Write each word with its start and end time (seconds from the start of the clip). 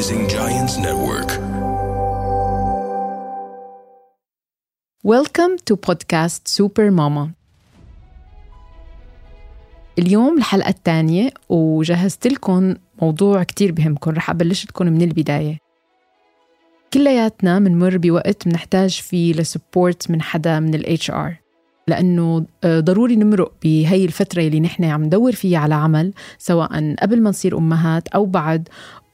Rising 0.00 0.26
Giants 0.36 0.74
Network. 0.86 1.30
Welcome 5.12 5.52
to 5.66 5.76
podcast 5.76 6.48
Super 6.48 6.90
Mama. 6.90 7.28
اليوم 9.98 10.38
الحلقة 10.38 10.68
الثانية 10.68 11.30
وجهزت 11.48 12.26
لكم 12.26 12.74
موضوع 13.02 13.42
كتير 13.42 13.72
بهمكم 13.72 14.10
رح 14.10 14.30
أبلش 14.30 14.66
لكم 14.66 14.86
من 14.86 15.02
البداية 15.02 15.58
كلياتنا 16.92 17.58
منمر 17.58 17.96
بوقت 17.98 18.48
بنحتاج 18.48 19.00
فيه 19.00 19.34
ل 19.34 19.44
support 19.44 20.10
من 20.10 20.22
حدا 20.22 20.60
من 20.60 20.74
ال 20.74 21.10
HR 21.10 21.36
لأنه 21.88 22.46
آه، 22.64 22.80
ضروري 22.80 23.16
نمرق 23.16 23.52
بهي 23.62 24.04
الفترة 24.04 24.42
اللي 24.42 24.60
نحن 24.60 24.84
عم 24.84 25.04
ندور 25.04 25.32
فيها 25.32 25.58
على 25.58 25.74
عمل 25.74 26.12
سواء 26.38 26.94
قبل 27.02 27.22
ما 27.22 27.30
نصير 27.30 27.58
أمهات 27.58 28.08
أو 28.08 28.24
بعد 28.24 28.68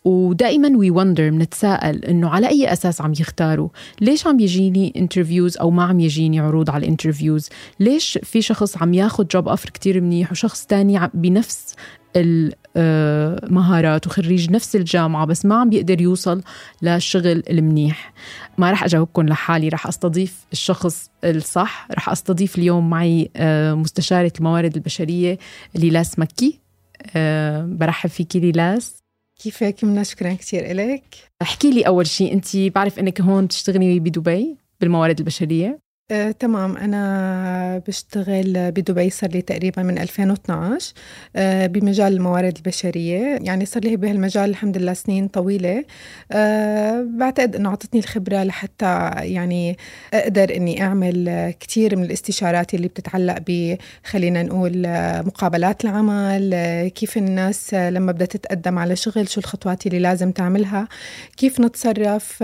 ودائما 0.07 0.79
we 0.79 0.91
wonder 0.91 1.31
بنتساءل 1.31 2.05
إنه 2.05 2.29
على 2.29 2.49
أي 2.49 2.73
أساس 2.73 3.01
عم 3.01 3.13
يختاروا؟ 3.13 3.69
ليش 4.01 4.27
عم 4.27 4.41
يجيني 4.41 4.93
interviews 4.97 5.57
أو 5.57 5.71
ما 5.71 5.83
عم 5.83 6.01
يجيني 6.01 6.41
عروض 6.41 6.71
على 6.71 6.85
ال 6.85 6.91
interviews 6.91 7.49
ليش 7.81 8.19
في 8.23 8.43
شخص 8.43 8.77
عم 8.83 8.95
ياخذ 8.95 9.27
job 9.27 9.49
offer 9.49 9.71
كتير 9.71 10.01
منيح 10.01 10.33
وشخص 10.33 10.67
تاني 10.67 11.11
بنفس 11.15 11.75
المهارات 12.17 14.07
وخريج 14.07 14.51
نفس 14.51 14.77
الجامعة 14.77 15.27
بس 15.27 15.45
ما 15.47 15.55
عم 15.55 15.71
بيقدر 15.71 16.01
يوصل 16.01 16.43
للشغل 16.83 17.43
المنيح. 17.51 18.13
ما 18.59 18.71
رح 18.71 18.85
أجاوبكم 18.85 19.27
لحالي 19.27 19.69
رح 19.69 19.87
أستضيف 19.87 20.47
الشخص 20.53 21.11
الصح 21.25 21.89
رح 21.93 22.09
أستضيف 22.09 22.59
اليوم 22.59 22.91
معي 22.91 23.31
آه، 23.37 23.75
مستشارة 23.75 24.33
الموارد 24.39 24.77
البشرية 24.77 25.39
ليلاس 25.75 26.19
مكي. 26.19 26.61
آه، 27.17 27.65
برحب 27.65 28.11
فيكي 28.11 28.41
ليلاس. 28.41 29.06
كيفك 29.43 29.85
منا 29.85 30.03
شكرا 30.03 30.33
كثير 30.35 30.71
إلك 30.71 31.05
احكي 31.43 31.71
لي 31.71 31.83
أول 31.83 32.07
شيء 32.07 32.33
أنت 32.33 32.57
بعرف 32.57 32.99
أنك 32.99 33.21
هون 33.21 33.49
تشتغلي 33.49 34.01
بدبي 34.01 34.57
بالموارد 34.81 35.19
البشرية. 35.19 35.86
آه، 36.11 36.31
تمام. 36.31 36.77
أنا 36.77 37.83
بشتغل 37.89 38.71
بدبي 38.71 39.11
صار 39.11 39.31
لي 39.31 39.43
تقريبا 39.43 39.83
من 39.83 39.99
2012 39.99 40.93
آه، 41.37 41.67
بمجال 41.67 42.13
الموارد 42.13 42.57
البشرية. 42.57 43.39
يعني 43.43 43.67
صار 43.67 43.83
لي 43.85 43.97
بهالمجال 43.97 44.51
الحمد 44.51 44.79
لله 44.79 44.93
سنين 44.95 45.29
طويلة. 45.29 45.85
آه، 46.33 47.07
بعتقد 47.19 47.57
أنه 47.57 47.69
أعطتني 47.69 48.01
الخبرة 48.01 48.43
لحتى 48.45 49.11
يعني 49.15 49.77
أقدر 50.15 50.57
أني 50.57 50.83
أعمل 50.83 51.55
كثير 51.61 51.97
من 51.97 52.05
الاستشارات 52.05 52.75
اللي 52.75 52.89
بتتعلق 52.89 53.37
ب 53.47 53.77
خلينا 54.05 54.43
نقول 54.43 54.83
مقابلات 55.27 55.85
العمل 55.85 56.55
كيف 56.95 57.17
الناس 57.17 57.75
لما 57.75 58.13
بدها 58.13 58.27
تتقدم 58.27 58.79
على 58.79 58.97
شغل 58.97 59.29
شو 59.29 59.41
الخطوات 59.41 59.87
اللي 59.87 59.99
لازم 59.99 60.31
تعملها 60.33 60.89
كيف 61.37 61.61
نتصرف 61.61 62.43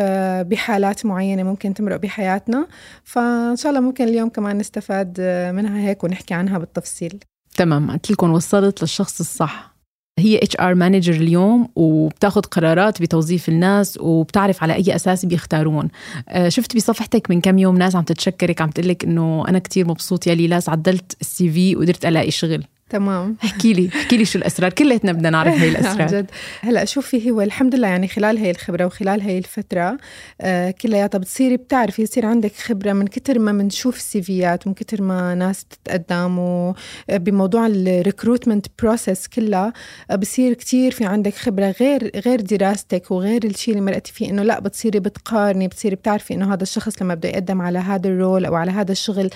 بحالات 0.48 1.06
معينة 1.06 1.42
ممكن 1.42 1.74
تمرق 1.74 1.96
بحياتنا. 1.96 2.66
ف 3.04 3.18
فإن 3.52 3.56
شاء 3.56 3.70
الله 3.70 3.80
ممكن 3.80 4.04
اليوم 4.04 4.28
كمان 4.28 4.58
نستفاد 4.58 5.20
منها 5.54 5.88
هيك 5.88 6.04
ونحكي 6.04 6.34
عنها 6.34 6.58
بالتفصيل. 6.58 7.18
تمام 7.56 7.90
قلت 7.90 8.10
لكم 8.10 8.30
وصلت 8.30 8.82
للشخص 8.82 9.20
الصح. 9.20 9.72
هي 10.18 10.38
HR 10.38 10.74
manager 10.74 11.12
اليوم 11.12 11.68
وبتاخذ 11.76 12.40
قرارات 12.40 13.02
بتوظيف 13.02 13.48
الناس 13.48 13.98
وبتعرف 14.00 14.62
على 14.62 14.74
أي 14.74 14.96
أساس 14.96 15.24
بيختارون 15.24 15.88
آه، 16.28 16.48
شفت 16.48 16.76
بصفحتك 16.76 17.30
من 17.30 17.40
كم 17.40 17.58
يوم 17.58 17.76
ناس 17.76 17.96
عم 17.96 18.02
تتشكرك 18.02 18.60
عم 18.60 18.70
تقول 18.70 18.88
لك 18.88 19.04
إنه 19.04 19.44
أنا 19.48 19.58
كتير 19.58 19.88
مبسوط 19.88 20.26
يا 20.26 20.34
ليلاس 20.34 20.68
عدلت 20.68 21.16
ال 21.20 21.50
CV 21.50 21.76
وقدرت 21.76 22.06
ألاقي 22.06 22.30
شغل. 22.30 22.64
تمام. 22.92 23.36
احكي 23.44 23.72
لي 23.72 23.88
احكي 23.94 24.16
لي 24.16 24.24
شو 24.24 24.38
الأسرار؟ 24.38 24.72
كلياتنا 24.72 25.12
بدنا 25.12 25.30
نعرف 25.30 25.54
هي 25.54 25.68
الأسرار. 25.78 26.06
جد. 26.06 26.30
هلأ 26.60 26.84
شوفي 26.84 27.30
هو 27.30 27.40
الحمد 27.40 27.74
لله 27.74 27.88
يعني 27.88 28.08
خلال 28.08 28.38
هي 28.38 28.50
الخبرة 28.50 28.84
وخلال 28.86 29.20
هي 29.20 29.38
الفترة 29.38 29.98
آه 30.40 30.70
كلياتها 30.70 31.18
بتصيري 31.18 31.56
بتعرفي 31.56 32.02
يصير 32.02 32.26
عندك 32.26 32.52
خبرة 32.56 32.92
من 32.92 33.06
كتر 33.06 33.38
ما 33.38 33.52
بنشوف 33.52 34.00
CV 34.00 34.44
ات 34.44 34.66
ومن 34.66 34.74
كتر 34.74 35.02
ما 35.02 35.34
ناس 35.34 35.64
بتتقدم 35.64 36.38
وبموضوع 36.38 37.66
ال 37.66 37.74
recruitment 37.74 38.66
process 38.82 39.26
كلها 39.26 39.72
آه 40.10 40.14
بصير 40.16 40.52
كتير 40.52 40.90
في 40.92 41.04
عندك 41.04 41.34
خبرة 41.34 41.74
غير 41.80 42.10
غير 42.26 42.40
دراستك 42.40 43.10
وغير 43.10 43.44
الشيء 43.44 43.74
اللي 43.74 43.84
مرقتي 43.86 44.12
فيه 44.12 44.30
إنه 44.30 44.42
لأ 44.42 44.60
بتصيري 44.60 45.00
بتقارني 45.00 45.68
بتصيري 45.68 45.96
بتعرفي 45.96 46.34
إنه 46.34 46.54
هذا 46.54 46.62
الشخص 46.62 47.02
لما 47.02 47.14
بده 47.14 47.28
يقدم 47.28 47.62
على 47.62 47.78
هذا 47.78 48.08
ال 48.08 48.15
role 48.15 48.44
أو 48.44 48.54
على 48.54 48.70
هذا 48.70 48.92
الشغل 48.92 49.30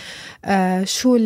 آه 0.45 0.85
شو 0.85 1.17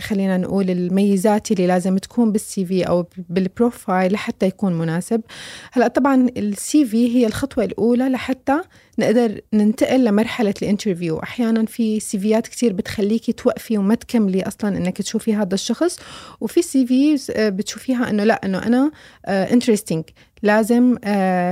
خلينا 0.00 0.36
نقول 0.36 0.70
الميزات 0.70 1.33
الشغلات 1.34 1.50
اللي 1.50 1.66
لازم 1.66 1.98
تكون 1.98 2.32
بال 2.32 2.66
CV 2.66 2.82
أو 2.82 3.06
بال 3.28 3.47
profile 3.47 4.12
لحتى 4.12 4.46
يكون 4.46 4.78
مناسب. 4.78 5.20
هلأ 5.72 5.88
طبعا 5.88 6.28
ال 6.36 6.84
CV 6.84 7.16
هي 7.16 7.26
الخطوة 7.26 7.64
الأولى 7.64 8.08
لحتى 8.08 8.60
نقدر 8.98 9.40
ننتقل 9.52 10.04
لمرحلة 10.04 10.54
ال 10.62 10.67
interview. 10.67 11.18
أحيانا 11.18 11.66
في 11.66 12.00
CV 12.00 12.31
ات 12.31 12.46
كتير 12.46 12.72
بتخليكي 12.72 13.32
توقفي 13.32 13.78
وما 13.78 13.94
تكملي 13.94 14.42
أصلا 14.42 14.76
إنك 14.76 15.02
تشوفي 15.02 15.34
هذا 15.34 15.54
الشخص 15.54 15.98
وفي 16.40 16.62
CV 16.62 17.16
بتشوفيها 17.38 18.10
إنه 18.10 18.24
لا 18.24 18.40
إنه 18.44 18.58
أنا 18.58 18.90
interesting 19.28 20.04
لازم 20.42 20.96
uh, 20.96 20.98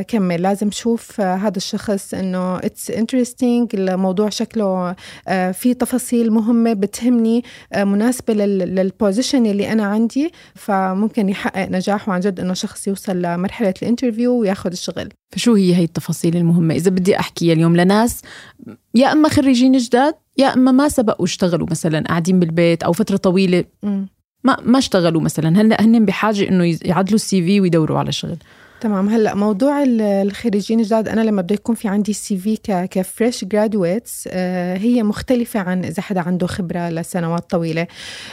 كمل. 0.09 0.43
لازم 0.43 0.71
شوف 0.71 1.21
هذا 1.21 1.57
الشخص 1.57 2.15
إنه 2.15 2.57
it's 2.59 2.91
interesting 2.91 3.71
الموضوع 3.75 4.29
شكله 4.29 4.95
في 5.53 5.75
تفاصيل 5.79 6.31
مهمة 6.33 6.73
بتهمني 6.73 7.43
مناسبة 7.77 8.35
لل 8.35 8.57
position 8.57 9.47
اللي 9.47 9.73
أنا 9.73 9.85
عندي. 9.85 10.33
فممكن 10.55 11.29
يحقق 11.29 11.69
نجاح 11.69 12.09
وعن 12.09 12.21
جد 12.21 12.41
إنه 12.41 12.55
شخص 12.55 12.89
يوصل 12.89 13.23
لمرحلة 13.23 13.75
ال 13.83 13.88
interview 13.88 14.33
وياخذ 14.33 14.71
الشغل. 14.71 15.09
فشو 15.31 15.55
هي 15.55 15.75
هي 15.75 15.85
التفاصيل 15.85 16.37
المهمة؟ 16.37 16.75
إذا 16.75 16.91
بدي 16.91 17.19
أحكي 17.19 17.32
اليوم 17.43 17.77
لناس 17.77 18.23
يا 18.95 19.13
إما 19.13 19.29
خريجين 19.29 19.77
جداد 19.77 20.15
يا 20.39 20.55
إما 20.55 20.73
ما 20.73 20.89
سبقوا 20.89 21.25
اشتغلوا 21.25 21.67
مثلا 21.71 22.05
قاعدين 22.09 22.41
بالبيت 22.41 22.83
أو 22.83 22.93
فترة 22.93 23.17
طويلة. 23.17 23.65
ما 24.45 24.57
ما 24.65 24.79
اشتغلوا 24.79 25.21
مثلا. 25.21 25.61
هلا 25.61 25.81
هن 25.81 26.05
بحاجة 26.05 26.49
إنه 26.49 26.79
يعدلوا 26.83 27.15
ال 27.15 27.43
CV 27.43 27.61
ويدوروا 27.61 27.99
على 27.99 28.13
شغل. 28.13 28.37
تمام. 28.83 29.09
هلا 29.09 29.35
موضوع 29.35 29.85
الخريجين 30.01 30.81
الجداد 30.81 31.09
أنا 31.09 31.21
لما 31.21 31.43
بده 31.43 31.55
يكون 31.55 31.75
في 31.75 31.89
عندي 31.89 32.13
CV 32.13 32.57
ك 32.91 33.00
fresh 33.00 33.45
graduates 33.45 34.29
هي 34.79 35.03
مختلفة 35.03 35.61
عن 35.61 35.85
إذا 35.85 36.03
حدا 36.03 36.21
عنده 36.21 36.47
خبرة 36.47 36.89
لسنوات 36.91 37.51
طويلة. 37.51 37.87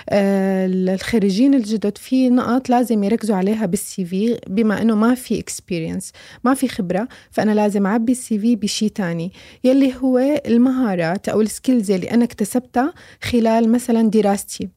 آه 0.09 0.65
الخريجين 0.65 1.53
الجدد 1.53 1.97
في 1.97 2.29
نقط 2.29 2.69
لازم 2.69 3.03
يركزوا 3.03 3.35
عليها 3.35 3.65
بال 3.66 4.06
CV 4.06 4.40
بما 4.47 4.81
إنه 4.81 4.95
ما 4.95 5.15
في 5.15 5.39
experience 5.40 6.12
ما 6.43 6.53
في 6.53 6.67
خبرة 6.67 7.07
فأنا 7.31 7.51
لازم 7.51 7.85
أعبي 7.87 8.11
ال 8.12 8.40
CV 8.40 8.56
بشيء 8.55 8.91
ثاني 8.95 9.31
يلي 9.63 9.93
هو 10.03 10.41
المهارات 10.45 11.29
أو 11.29 11.41
ال 11.41 11.49
skills 11.49 11.91
اللي 11.91 12.11
أنا 12.11 12.23
اكتسبتها 12.23 12.93
خلال 13.23 13.71
مثلا 13.71 14.09
دراستي. 14.09 14.69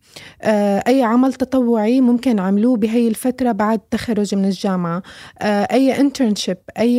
آه 0.42 0.84
أي 0.86 1.02
عمل 1.02 1.32
تطوعي 1.32 2.00
ممكن 2.00 2.40
عملوه 2.40 2.76
بهي 2.76 3.08
الفترة 3.08 3.52
بعد 3.52 3.78
تخرج 3.90 4.34
من 4.34 4.44
الجامعة. 4.44 5.02
آه 5.42 5.61
أي 5.64 6.00
internship 6.00 6.56
أي 6.78 6.98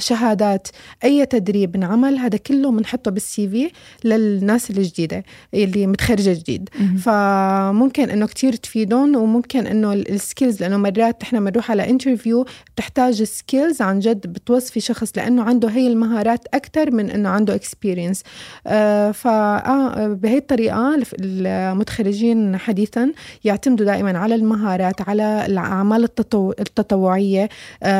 شهادات 0.00 0.68
أي 1.04 1.26
تدريب 1.26 1.74
انعمل 1.76 2.18
هذا 2.18 2.36
كله 2.38 2.70
بنحطه 2.70 3.10
بال 3.10 3.48
CV 3.48 3.70
للناس 4.04 4.70
الجديدة 4.70 5.22
اللي 5.54 5.86
متخرجة 5.86 6.32
جديد. 6.32 6.68
فممكن 6.98 8.10
إنه 8.10 8.26
كتير 8.26 8.52
تفيدهم 8.54 9.16
وممكن 9.16 9.66
إنه 9.66 9.92
ال 9.92 10.02
skills 10.02 10.60
لأنه 10.60 10.76
مرات 10.76 11.22
إحنا 11.22 11.40
بنروح 11.40 11.70
على 11.70 11.90
interview 11.90 12.46
بتحتاج 12.74 13.22
skills 13.22 13.82
عن 13.82 13.98
جد 14.00 14.26
بتوصفي 14.26 14.80
شخص 14.80 15.12
لأنه 15.16 15.42
عنده 15.42 15.68
هي 15.68 15.86
المهارات 15.86 16.40
أكثر 16.54 16.90
من 16.90 17.10
إنه 17.10 17.28
عنده 17.28 17.54
experience 17.54 18.22
آه 18.66 19.10
ف 19.10 19.26
آه 19.26 20.08
بهي 20.08 20.36
الطريقة 20.38 21.02
المتخرجين 21.20 22.56
حديثا 22.56 23.12
يعتمدوا 23.44 23.86
دائما 23.86 24.18
على 24.18 24.34
المهارات 24.34 25.08
على 25.08 25.46
الأعمال 25.46 26.08
التطوعية. 26.60 27.44
آه، 27.44 27.48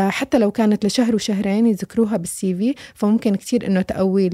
حتى 0.09 0.39
لو 0.39 0.51
كانت 0.51 0.87
لشهر 0.87 1.15
وشهرين 1.15 1.67
يذكروها 1.67 2.17
بالسي 2.17 2.55
في 2.55 2.75
فممكن 2.95 3.35
كثير 3.35 3.67
إنه 3.67 3.83
تقوي 3.83 4.31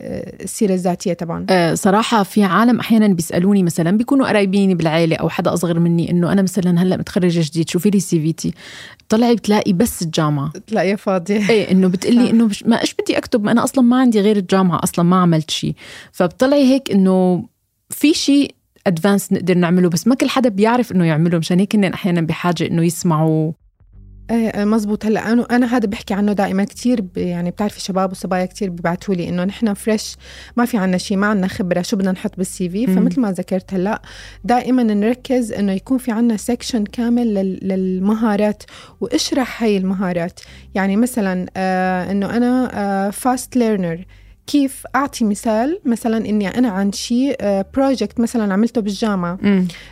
آه، 0.00 0.42
السيرة 0.42 0.74
الذاتية 0.74 1.12
طبعا 1.12 1.46
آه، 1.50 1.74
صراحة 1.74 2.22
في 2.22 2.44
عالم 2.44 2.80
أحيانا 2.80 3.06
بيسألوني 3.06 3.62
مثلا 3.62 3.90
بيكونوا 3.90 4.28
قرايبيني 4.28 4.74
بالعيلة 4.74 5.16
أو 5.16 5.28
حدا 5.28 5.52
أصغر 5.52 5.78
مني 5.78 6.10
إنه 6.10 6.32
أنا 6.32 6.42
مثلا 6.42 6.82
هلأ 6.82 6.96
متخرجة 6.96 7.40
جديد 7.44 7.70
شوفي 7.70 7.90
لي 7.90 8.00
سي 8.00 8.20
فيتي 8.20 8.54
طلعي 9.08 9.34
بتلاقي 9.34 9.72
بس 9.72 10.02
الجامعة. 10.02 10.52
تلاقيها 10.66 10.96
فاضية. 10.96 11.48
إيه 11.50 11.70
إنه 11.70 11.88
بتقلي 11.88 12.30
إنه 12.30 12.50
ما 12.64 12.80
إيش 12.80 12.94
بدي 12.94 13.18
أكتب؟ 13.18 13.44
ما 13.44 13.52
أنا 13.52 13.64
أصلا 13.64 13.84
ما 13.84 14.00
عندي 14.00 14.20
غير 14.20 14.36
الجامعة 14.36 14.80
أصلا 14.82 15.04
ما 15.04 15.16
عملت 15.16 15.50
شيء 15.50 15.74
فبطلعي 16.12 16.64
هيك 16.64 16.90
إنه 16.90 17.44
في 17.90 18.14
شيء 18.14 18.54
advance 18.86 19.32
نقدر 19.32 19.54
نعمله 19.54 19.88
بس 19.88 20.06
ما 20.06 20.14
كل 20.14 20.28
حدا 20.28 20.48
بيعرف 20.48 20.92
إنه 20.92 21.04
يعمله 21.04 21.38
مشان 21.38 21.58
هيك 21.58 21.76
أحيانا 21.76 22.20
بحاجة 22.20 22.66
إنه 22.66 22.84
يسمعوا. 22.84 23.52
إيه 24.30 24.64
مزبوط 24.64 25.06
هلأ 25.06 25.32
أنا 25.32 25.46
أنا 25.50 25.76
هذا 25.76 25.86
بحكي 25.86 26.14
عنه 26.14 26.32
دائما 26.32 26.64
كثير 26.64 27.04
يعني 27.16 27.50
بتعرفي 27.50 27.80
شباب 27.80 28.12
وصبايا 28.12 28.46
كثير 28.46 28.70
بيبعتوا 28.70 29.14
لي 29.14 29.28
إنه 29.28 29.44
نحن 29.44 29.74
fresh 29.74 30.16
ما 30.56 30.64
في 30.64 30.76
عنا 30.76 30.98
شيء 30.98 31.16
ما 31.16 31.26
عنا 31.26 31.48
خبرة 31.48 31.82
شو 31.82 31.96
بدنا 31.96 32.12
نحط 32.12 32.36
بال 32.36 32.68
CV 32.68 32.86
فمثل 32.86 33.20
ما 33.20 33.32
ذكرت 33.32 33.74
هلأ 33.74 34.02
دائما 34.44 34.82
نركز 34.82 35.52
إنه 35.52 35.72
يكون 35.72 35.98
في 35.98 36.10
عنا 36.10 36.36
section 36.36 36.84
كامل 36.84 37.34
للمهارات 37.62 38.62
واشرح 39.00 39.62
هاي 39.62 39.76
المهارات. 39.76 40.40
يعني 40.74 40.96
مثلا 40.96 41.46
آه 41.56 42.10
إنه 42.10 42.36
أنا 42.36 43.10
fast 43.10 43.56
آه 43.56 43.60
learner 43.60 44.04
كيف 44.48 44.84
أعطي 44.94 45.24
مثال؟ 45.24 45.80
مثلا 45.84 46.16
إني 46.16 46.48
أنا 46.48 46.68
عن 46.68 46.92
شيء 46.92 47.36
project 47.74 48.20
مثلا 48.20 48.52
عملته 48.52 48.80
بالجامعة. 48.80 49.38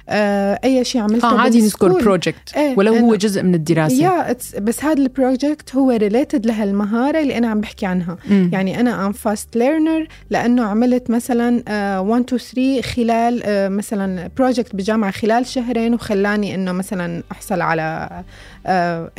آه 0.09 0.61
أي 0.65 0.85
شيء 0.85 1.01
عملته 1.01 1.29
آه 1.29 1.39
عادي 1.39 1.61
نذكر 1.61 1.89
project 1.89 2.57
إيه 2.57 2.75
ولو 2.77 2.95
هو 2.95 3.15
جزء 3.15 3.43
من 3.43 3.55
الدراسة. 3.55 3.95
يا 3.95 4.37
بس 4.61 4.85
هذا 4.85 5.03
ال 5.03 5.12
project 5.12 5.75
هو 5.75 5.91
related 5.91 6.47
لهالمهاره 6.47 7.23
اللي 7.23 7.39
أنا 7.39 7.49
عم 7.49 7.61
بحكي 7.61 7.87
عنها. 7.87 8.17
مم. 8.31 8.51
يعني 8.53 8.81
أنا 8.81 9.07
am 9.07 9.13
fast 9.13 9.57
learner 9.57 10.07
لأنه 10.31 10.65
عملت 10.65 11.11
مثلا 11.11 11.63
1 12.01 12.25
2 12.35 12.81
3 12.81 12.83
خلال 12.83 13.43
uh, 13.43 13.47
مثلا 13.73 14.31
project 14.37 14.77
بجامعة 14.77 15.11
خلال 15.11 15.47
شهرين 15.47 15.95
وخلاني 15.95 16.55
إنه 16.55 16.73
مثلا 16.73 17.23
أحصل 17.33 17.61
على 17.61 18.23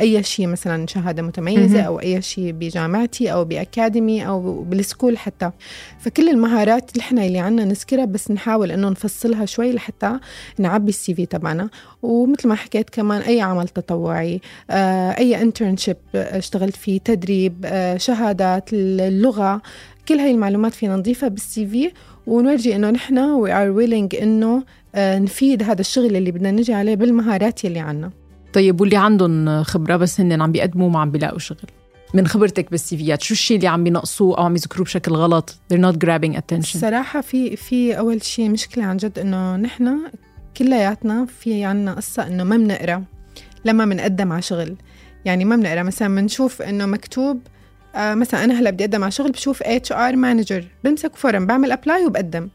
أي 0.00 0.22
شيء 0.22 0.46
مثلا 0.46 0.86
شهادة 0.86 1.22
متميزة 1.22 1.80
مم. 1.80 1.86
أو 1.86 2.00
أي 2.00 2.22
شيء 2.22 2.52
بجامعتي 2.52 3.32
أو 3.32 3.44
ب 3.44 3.54
academy 3.54 4.26
أو 4.26 4.62
بال 4.62 4.76
school 4.76 5.18
حتى. 5.28 5.50
فكل 5.98 6.28
المهارات 6.28 6.90
اللي 6.92 7.00
إحنا 7.00 7.24
اللي 7.24 7.38
عنا 7.38 7.64
نذكرها 7.64 8.04
بس 8.04 8.30
نحاول 8.30 8.70
إنه 8.70 8.88
نفصلها 8.88 9.44
شوي 9.44 9.72
لحتى 9.72 10.18
نعبي 10.58 10.88
ال 10.88 11.14
CV 11.14 11.26
تبعنا. 11.26 11.68
ومثل 12.02 12.48
ما 12.48 12.54
حكيت 12.54 12.90
كمان 12.90 13.20
أي 13.20 13.40
عمل 13.40 13.68
تطوعي 13.68 14.40
آه، 14.70 15.10
أي 15.10 15.42
internship 15.42 15.96
اشتغلت 16.14 16.76
فيه 16.76 17.00
تدريب 17.00 17.54
آه، 17.64 17.96
شهادات 17.96 18.70
اللغة 18.72 19.62
كل 20.08 20.18
هاي 20.18 20.30
المعلومات 20.30 20.74
فينا 20.74 20.96
نضيفها 20.96 21.28
بال 21.28 21.66
CV. 21.66 21.90
ونورجي 22.26 22.76
إنه 22.76 22.90
نحن 22.90 23.18
we 23.18 23.52
are 23.52 23.70
willing 23.70 24.16
إنه 24.16 24.62
آه، 24.94 25.18
نفيد 25.18 25.62
هذا 25.62 25.80
الشغل 25.80 26.16
اللي 26.16 26.30
بدنا 26.30 26.50
نجي 26.50 26.74
عليه 26.74 26.94
بالمهارات 26.94 27.64
يلي 27.64 27.78
عنا. 27.78 28.10
طيب 28.52 28.80
واللي 28.80 28.96
عندهم 28.96 29.62
خبرة 29.62 29.96
بس 29.96 30.20
هن 30.20 30.42
عم 30.42 30.52
بيقدموا 30.52 30.90
ما 30.90 31.00
عم 31.00 31.10
بيلاقوا 31.10 31.38
شغل. 31.38 31.77
من 32.14 32.26
خبرتك 32.26 32.70
بال 32.70 32.87
CV 32.87 33.05
ات. 33.05 33.22
شو 33.22 33.34
الشيء 33.34 33.56
اللي 33.56 33.68
عم 33.68 33.84
بينقصوه 33.84 34.38
أو 34.38 34.44
عم 34.44 34.54
يذكروه 34.54 34.84
بشكل 34.84 35.12
غلط؟ 35.12 35.56
They're 35.72 35.76
not 35.76 35.94
grabbing 36.04 36.36
attention. 36.36 36.74
الصراحة 36.74 37.20
في 37.20 37.56
في 37.56 37.98
أول 37.98 38.22
شيء 38.22 38.50
مشكلة 38.50 38.84
عن 38.84 38.96
جد 38.96 39.18
إنه 39.18 39.56
نحن 39.56 39.98
كلياتنا 40.56 41.26
في 41.26 41.64
عنا 41.64 41.94
قصة 41.94 42.26
إنه 42.26 42.44
ما 42.44 42.56
بنقرأ 42.56 43.04
لما 43.64 43.84
بنقدم 43.84 44.32
على 44.32 44.42
شغل. 44.42 44.76
يعني 45.24 45.44
ما 45.44 45.56
بنقرأ. 45.56 45.82
مثلا 45.82 46.14
بنشوف 46.14 46.62
إنه 46.62 46.86
مكتوب 46.86 47.40
آه 47.94 48.14
مثلا 48.14 48.44
أنا 48.44 48.60
هلأ 48.60 48.70
بدي 48.70 48.84
أقدم 48.84 49.02
على 49.02 49.10
شغل 49.12 49.30
بشوف 49.32 49.62
HR 49.62 50.16
manager 50.16 50.64
بمسك 50.84 51.16
form 51.16 51.46
بعمل 51.46 51.72
apply 51.72 52.06
وبقدم. 52.06 52.48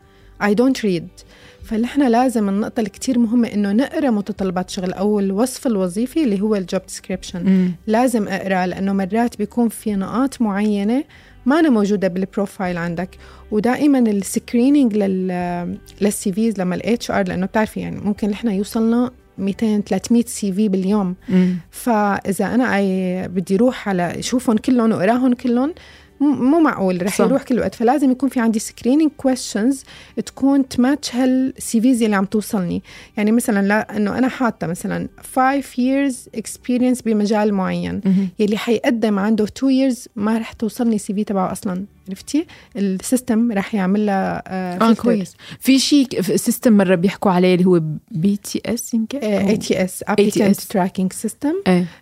I 0.43 0.49
don't 0.49 0.83
read. 0.83 1.23
فنحن 1.63 2.07
لازم 2.07 2.49
النقطة 2.49 2.79
اللي 2.79 2.89
كتير 2.89 3.19
مهمة 3.19 3.47
إنه 3.47 3.71
نقرأ 3.71 4.09
متطلبات 4.09 4.69
شغل 4.69 4.93
أو 4.93 5.19
الوصف 5.19 5.67
الوظيفي 5.67 6.23
اللي 6.23 6.41
هو 6.41 6.55
ال 6.55 6.62
job 6.62 6.81
description 6.87 7.71
لازم 7.87 8.27
أقرأ 8.27 8.65
لأنه 8.65 8.93
مرات 8.93 9.37
بيكون 9.37 9.69
في 9.69 9.95
نقاط 9.95 10.41
معينة 10.41 11.03
ما 11.45 11.59
أنا 11.59 11.69
موجودة 11.69 12.07
بال 12.07 12.23
profile 12.23 12.77
عندك. 12.77 13.09
ودائما 13.51 13.99
ال 13.99 14.09
screening 14.09 14.97
لل 14.97 15.77
لل 16.01 16.33
CVs 16.33 16.59
لما 16.59 16.75
ال 16.75 17.11
HR 17.11 17.27
لأنه 17.27 17.45
بتعرفي 17.45 17.79
يعني 17.79 17.99
ممكن 17.99 18.29
نحن 18.29 18.47
يوصلنا 18.47 19.11
200 19.37 19.81
300 19.81 20.23
CV 20.27 20.69
باليوم. 20.69 21.15
مم. 21.29 21.55
فإذا 21.71 22.45
أنا 22.45 23.27
بدي 23.27 23.55
أروح 23.55 23.89
على 23.89 24.19
اشوفهم 24.19 24.57
كلهم 24.57 24.91
وأقراهم 24.91 25.33
كلهم 25.33 25.73
مو 26.19 26.59
معقول 26.59 27.05
رح 27.05 27.17
صح. 27.17 27.25
يروح 27.25 27.43
كل 27.43 27.59
وقت 27.59 27.75
فلازم 27.75 28.11
يكون 28.11 28.29
في 28.29 28.39
عندي 28.39 28.59
screening 28.59 29.11
questions 29.17 29.83
تكون 30.25 30.67
تماتش 30.67 31.15
هال 31.15 31.81
CVs 31.81 32.03
اللي 32.03 32.15
عم 32.15 32.25
توصلني 32.25 32.81
يعني 33.17 33.31
مثلا 33.31 33.67
لا 33.67 33.97
إنه 33.97 34.17
أنا 34.17 34.27
حاطة 34.27 34.67
مثلا 34.67 35.07
5 35.35 35.61
years 35.61 36.15
experience 36.39 37.03
بمجال 37.05 37.53
معين 37.53 38.01
مم. 38.05 38.29
يلي 38.39 38.57
حيقدم 38.57 39.19
عنده 39.19 39.43
2 39.43 39.91
years 39.91 39.97
ما 40.15 40.37
رح 40.37 40.53
توصلني 40.53 40.97
CV 40.97 41.23
تبعه 41.23 41.51
أصلا 41.51 41.85
عرفتي؟ 42.09 42.45
ال 42.75 42.86
system 42.86 43.51
رح 43.51 43.75
يعمل 43.75 44.05
لها 44.05 44.43
آه 44.47 44.93
كويس. 44.93 45.35
في 45.59 45.79
شيء 45.79 46.21
system 46.21 46.73
مرة 46.73 46.95
بيحكوا 46.95 47.31
عليه 47.31 47.55
اللي 47.55 47.65
هو 47.65 47.81
PTS 48.11 48.93
يمكن؟ 48.93 49.17
ATS 49.17 50.03
applicant 50.07 50.61
ATS. 50.61 50.67
tracking 50.67 51.13
system 51.13 51.53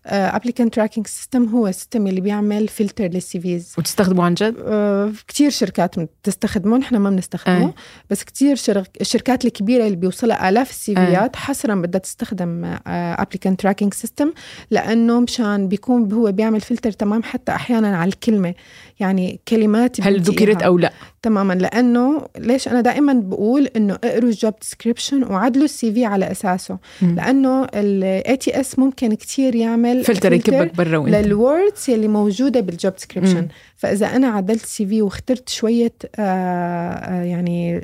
applicant 0.05 0.73
tracking 0.73 1.07
system 1.07 1.45
هو 1.45 1.67
ال 1.67 1.73
system 1.73 2.07
اللي 2.07 2.21
بيعمل 2.21 2.67
filter 2.67 3.07
لل 3.07 3.39
CVs 3.39 3.73
وتستخدموا 3.77 4.25
عن 4.25 4.33
جد؟ 4.33 4.55
آه، 4.65 5.11
كتير 5.27 5.49
شركات 5.49 5.99
بتستخدمه 5.99 6.77
نحن 6.77 6.95
ما 6.95 7.09
بنستخدمه 7.09 7.67
أي. 7.67 7.73
بس 8.09 8.23
شرك 8.53 8.97
الشركات 9.01 9.45
الكبيرة 9.45 9.85
اللي 9.85 9.95
بيوصلها 9.95 10.49
آلاف 10.49 10.69
ال 10.69 10.86
CV 10.86 11.19
ات 11.19 11.35
حصرا 11.35 11.75
بدها 11.75 11.99
تستخدم 11.99 12.77
applicant 12.87 13.61
tracking 13.61 13.93
system 13.93 14.31
لأنه 14.71 15.19
مشان 15.19 15.67
بيكون 15.67 16.13
هو 16.13 16.31
بيعمل 16.31 16.61
فلتر 16.61 16.91
تمام 16.91 17.23
حتى 17.23 17.51
أحيانا 17.51 17.97
على 17.97 18.09
الكلمة. 18.09 18.53
يعني 18.99 19.39
كلمات 19.47 19.90
هل. 20.01 20.21
ذكرت 20.21 20.61
أو 20.63 20.77
لا 20.77 20.93
تماما 21.23 21.53
لأنه 21.53 22.21
ليش 22.37 22.67
أنا 22.67 22.81
دائما 22.81 23.13
بقول 23.13 23.67
إنه 23.75 23.97
اقروا 24.03 24.29
ال 24.29 24.35
job 24.35 24.53
description 24.61 25.23
وعدلوا 25.23 25.65
ال 25.65 25.93
CV 25.93 26.05
على 26.05 26.31
أساسه 26.31 26.77
مم. 27.01 27.15
لأنه 27.15 27.63
ال 27.75 28.37
ATS 28.37 28.79
ممكن 28.79 29.13
كتير 29.13 29.55
يعمل 29.55 30.03
فلتر 30.03 30.33
يكبك 30.33 30.75
برا 30.75 30.97
وإنت 30.97 31.15
لل 31.15 31.36
words 31.36 31.89
اللي 31.89 32.07
موجودة 32.07 32.59
بال 32.59 32.71
job. 32.71 32.93
description 32.93 33.47
فإذا 33.77 34.05
أنا 34.15 34.27
عدلت 34.27 34.65
CV 34.65 35.01
واخترت 35.01 35.49
شوية 35.49 35.93
آه 36.15 36.21
آه 36.21 37.23
يعني 37.23 37.81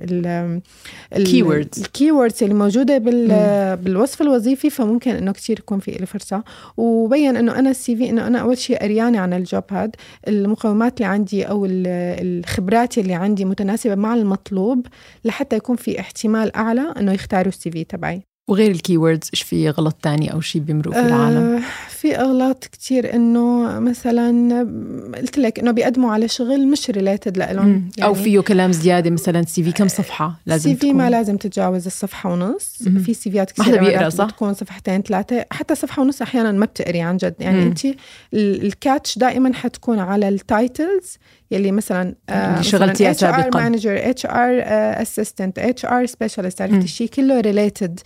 Keywords. 1.15 1.79
ال 1.81 2.11
keywords 2.11 2.43
اللي 2.43 2.53
موجودة 2.55 2.97
بال. 2.97 3.27
بالوصف 3.77 4.21
الوظيفي 4.21 4.69
فممكن 4.69 5.11
إنه 5.11 5.31
كتير 5.31 5.59
يكون 5.59 5.79
في 5.79 5.91
لي 5.91 6.05
فرصة 6.05 6.43
وبين 6.77 7.37
إنه 7.37 7.59
أنا 7.59 7.69
ال 7.69 7.95
CV 7.95 8.09
إنه 8.09 8.27
أنا 8.27 8.39
أول 8.39 8.57
شيء 8.57 8.77
قريانة 8.77 9.19
عن 9.19 9.33
ال 9.33 9.41
job 9.41 9.63
هاد 9.71 9.95
المقومات 10.27 10.93
اللي 10.97 11.05
عندي 11.05 11.43
أو 11.43 11.65
ال- 11.65 11.87
الخبرات 12.47 12.97
اللي 12.97 13.13
عندي 13.13 13.26
متناسبة 13.35 13.95
مع 13.95 14.13
المطلوب 14.13 14.87
لحتى 15.25 15.55
يكون 15.55 15.75
في 15.75 15.99
احتمال 15.99 16.55
أعلى 16.55 16.93
إنه 16.99 17.11
يختاروا 17.13 17.47
السي 17.53 17.71
في 17.71 17.83
تبعي 17.83 18.21
وغير 18.49 18.71
ال 18.71 18.78
keywords 18.78 19.29
إيش 19.33 19.41
في 19.41 19.69
غلط 19.69 19.95
تاني 20.01 20.33
أو 20.33 20.41
شيء 20.41 20.61
بيمرق 20.61 20.93
في 20.93 20.99
العالم 20.99 21.37
آه 21.37 21.61
في 21.89 22.15
أغلاط 22.19 22.63
كتير 22.65 23.13
إنه 23.13 23.79
مثلا 23.79 24.59
قلت 25.17 25.37
لك 25.37 25.59
إنه 25.59 25.71
بيقدموا 25.71 26.11
على 26.11 26.27
شغل 26.27 26.67
مش 26.67 26.89
related 26.89 27.37
لهم 27.37 27.67
مم. 27.67 27.89
أو 28.03 28.13
فيه 28.13 28.39
كلام 28.39 28.71
زيادة 28.71 29.09
مثلا 29.09 29.41
CV 29.45 29.71
كم 29.71 29.87
صفحة 29.87 30.39
لازم 30.45 30.69
CV 30.69 30.93
ما 30.93 31.03
تكون؟ 31.03 31.11
لازم 31.11 31.37
تتجاوز 31.37 31.85
الصفحة 31.85 32.33
ونص 32.33 32.77
مم. 32.87 32.99
في 32.99 33.13
CV 33.13 33.44
ات 33.44 33.59
ما 33.59 33.65
كثير 33.65 33.77
حدا 33.79 33.89
بيقرأ، 33.89 34.09
صح؟ 34.09 34.25
بتكون 34.25 34.53
صفحتين 34.53 35.01
ثلاثة 35.01 35.45
حتى 35.51 35.75
صفحة 35.75 36.01
ونص 36.01 36.21
أحيانا 36.21 36.51
ما 36.51 36.65
بتقري 36.65 37.01
عن 37.01 37.17
جد 37.17 37.35
يعني 37.39 37.57
مم. 37.61 37.67
انت 37.67 37.85
ال- 37.85 37.95
ال 38.65 38.74
catch 38.74 39.17
دائما 39.17 39.53
حتكون 39.53 39.99
على 39.99 40.29
ال 40.29 40.42
titles 40.42 41.17
يلي 41.51 41.71
مثلا 41.71 42.15
اللي 42.29 42.63
شغلتيها 42.63 43.11
HR 43.11 43.41
سابقاً. 43.41 43.59
manager 43.61 44.09
HR 44.09 44.61
assistant 45.01 45.85
HR 45.85 46.05
specialist. 46.05 46.61
عرفتي 46.61 46.77
الشيء 46.77 47.07
كله 47.07 47.39
related 47.39 47.99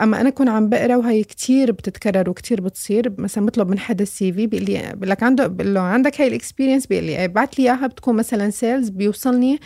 أما 0.00 0.20
أنا 0.20 0.28
اكون 0.28 0.48
عم 0.48 0.68
بقرأ 0.68 0.96
وهي 0.96 1.24
كتير 1.24 1.72
بتتكرر 1.72 2.30
وكتير 2.30 2.60
بتصير 2.60 3.12
مثلا 3.18 3.46
بطلب 3.46 3.68
من 3.68 3.78
حدا 3.78 4.02
ال 4.02 4.32
CV 4.32 4.46
بيقول 4.46 4.66
لي 4.66 4.92
بقول 4.94 5.10
لك 5.10 5.22
عنده 5.22 5.46
بقول 5.46 5.74
له 5.74 5.80
عندك 5.80 6.20
هاي 6.20 6.28
ال 6.28 6.33
experience 6.33 6.86
بيقول 6.86 7.04
لي 7.04 7.24
ابعت 7.24 7.58
لي 7.58 7.64
إياها 7.64 7.86
بتكون 7.86 8.16
مثلا 8.16 8.50
sales 8.50 8.88
بيوصلني 8.88 9.60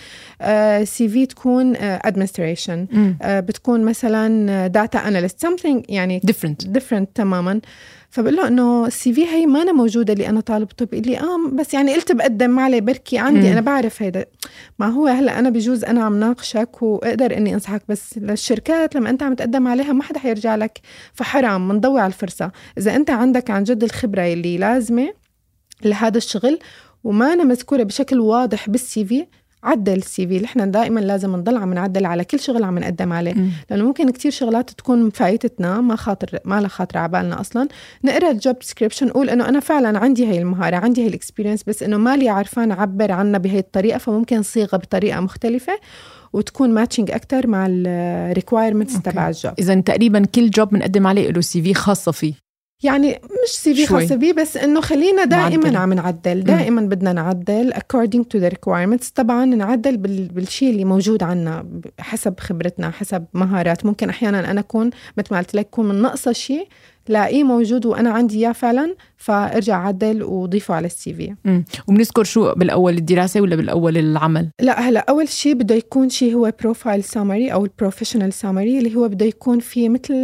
CV 0.85 1.27
تكون 1.27 1.77
administration 1.77 2.87
مم. 2.93 3.17
بتكون 3.25 3.85
مثلا 3.85 4.67
data 4.67 4.99
analyst 5.09 5.47
something 5.47 5.83
يعني 5.89 6.21
different 6.27 6.67
different 6.79 7.07
تماما 7.15 7.61
فبقول 8.11 8.37
له 8.37 8.49
إنه 8.49 8.87
السي 8.87 9.12
في 9.12 9.26
هي 9.26 9.47
ما 9.47 9.62
أنا 9.62 9.73
موجودة 9.73 10.12
اللي 10.12 10.29
أنا 10.29 10.40
طالبته. 10.40 10.87
بيقول 10.87 11.07
لي 11.07 11.19
آه 11.19 11.49
بس 11.52 11.75
يعني 11.75 11.95
قلت 11.95 12.12
بقدم 12.12 12.50
ما 12.50 12.62
عليه 12.62 12.81
بركي 12.81 13.19
عندي. 13.19 13.52
أنا 13.52 13.61
بعرف 13.61 14.02
هيدا. 14.02 14.26
ما 14.79 14.87
هو 14.87 15.07
هلأ 15.07 15.38
أنا 15.38 15.50
بجوز 15.50 15.85
أنا 15.85 16.05
عم 16.05 16.21
ناقشك 16.21 16.83
وأقدر 16.83 17.37
إني 17.37 17.55
أنصحك 17.55 17.83
بس 17.88 18.19
للشركات 18.19 18.95
لما 18.95 19.11
أنت 19.11 19.23
عم 19.23 19.35
تقدم 19.35 19.69
عليها 19.69 19.93
ما 19.93 20.02
حدا 20.02 20.19
حيرجع 20.19 20.57
لك. 20.57 20.81
فحرام 21.14 21.69
بنضوي 21.69 22.00
على 22.00 22.12
الفرصة. 22.12 22.52
إذا 22.79 22.97
أنت 22.97 23.11
عندك 23.11 23.50
عن 23.50 23.64
جد 23.64 23.85
الخبرة 23.85 24.33
اللي 24.33 24.59
لازمة 24.59 25.12
لهذا 25.85 26.19
الشغل 26.19 26.59
وما 27.05 27.33
أنا 27.33 27.45
مذكورة 27.45 27.83
بشكل 27.83 28.21
واضح 28.21 28.69
بالسي 28.69 29.05
في 29.05 29.26
عدل 29.62 29.93
السي 29.93 30.26
في. 30.26 30.40
نحن 30.40 30.71
دائما 30.71 31.00
لازم 31.00 31.37
نضل 31.37 31.57
عم 31.57 31.75
نعدل 31.75 32.07
على 32.07 32.25
كل 32.25 32.40
شغل 32.40 32.64
عم 32.64 32.79
نقدم 32.79 33.12
عليه. 33.12 33.35
مم. 33.35 33.50
لأنه 33.71 33.85
ممكن 33.85 34.11
كتير 34.11 34.31
شغلات 34.31 34.71
تكون 34.71 35.11
فايتتنا 35.11 35.81
ما 35.81 35.97
خاطر 35.97 36.38
ما 36.45 36.61
لها 36.61 36.69
خاطر 36.69 36.99
على 36.99 37.09
بالنا 37.09 37.40
أصلا. 37.40 37.69
نقرأ 38.05 38.31
ال 38.31 38.38
job 38.38 38.59
description 38.59 39.07
نقول 39.07 39.31
إنه 39.31 39.49
أنا 39.49 39.61
فعلا 39.61 39.99
عندي 39.99 40.26
هي 40.26 40.38
المهارة 40.38 40.76
عندي 40.76 41.02
هي 41.02 41.07
ال 41.07 41.12
experience 41.12 41.62
بس 41.67 41.83
إنه 41.83 41.97
مالي 41.97 42.29
عارفان 42.29 42.71
اعبر 42.73 43.12
عنها 43.12 43.38
بهي 43.38 43.59
الطريقة 43.59 43.99
فممكن 43.99 44.43
صيغه 44.43 44.76
بطريقة 44.76 45.21
مختلفة 45.21 45.79
وتكون 46.33 46.71
matching 46.71 47.11
أكثر 47.11 47.47
مع 47.47 47.67
ال 47.71 47.80
requirements. 47.80 49.03
تبع 49.02 49.29
ال 49.29 49.33
job. 49.33 49.53
اذا 49.59 49.81
تقريبا 49.81 50.25
كل 50.25 50.50
job 50.50 50.69
بنقدم 50.69 51.07
عليه 51.07 51.31
له 51.31 51.40
CV 51.41 51.75
خاصة 51.75 52.12
فيه. 52.12 52.50
يعني 52.83 53.21
مش 53.45 53.51
CV. 53.50 53.87
خاصة 53.87 54.15
بيه 54.17 54.33
بس 54.33 54.57
إنه 54.57 54.81
خلينا 54.81 55.25
دائما 55.25 55.57
معدل. 55.71 55.77
عم 55.77 55.93
نعدل 55.93 56.45
دائما 56.45 56.81
بدنا 56.81 57.13
نعدل 57.13 57.73
according 57.75 58.21
to 58.35 58.41
the 58.41 58.51
requirements 58.55 59.13
طبعا 59.15 59.45
نعدل 59.45 59.97
بال- 59.97 60.29
بالشيء 60.29 60.71
اللي 60.71 60.85
موجود 60.85 61.23
عنا 61.23 61.67
حسب 61.99 62.41
خبرتنا 62.41 62.91
حسب 62.91 63.25
مهارات 63.35 63.87
ممكن 63.87 64.09
أحيانا 64.09 64.51
أنا 64.51 64.61
أكون 64.61 64.91
مثل 65.17 65.29
ما 65.31 65.39
قلت 65.39 65.55
لك 65.55 65.67
أكون 65.67 65.89
من 65.89 66.03
ناقصه 66.03 66.33
شيء 66.33 66.69
لاقيه 67.09 67.45
موجود 67.45 67.87
وأنا 67.87 68.11
عندي 68.11 68.38
إياه 68.38 68.52
فعلا 68.52 68.95
فارجع 69.16 69.87
عدل 69.87 70.23
وضيفه 70.23 70.75
على 70.75 70.87
السي 70.87 71.14
في 71.14 71.35
مم. 71.45 71.64
وبنذكر 71.88 72.25
شو 72.25 72.54
بالأول 72.54 72.97
الدراسة 72.97 73.40
ولا 73.40 73.57
بالأول 73.57 73.99
العمل 73.99 74.49
لا 74.61 74.80
هلأ 74.80 75.04
أول 75.09 75.28
شيء 75.28 75.54
بده 75.54 75.75
يكون 75.75 76.09
شيء 76.09 76.35
هو 76.35 76.52
profile 76.62 77.05
summary 77.05 77.53
أو 77.52 77.64
ال 77.65 77.70
professional 77.70 78.33
summary 78.33 78.79
اللي 78.78 78.97
هو 78.97 79.09
بده 79.09 79.26
يكون 79.26 79.59
فيه 79.61 79.88
مثل 79.88 80.14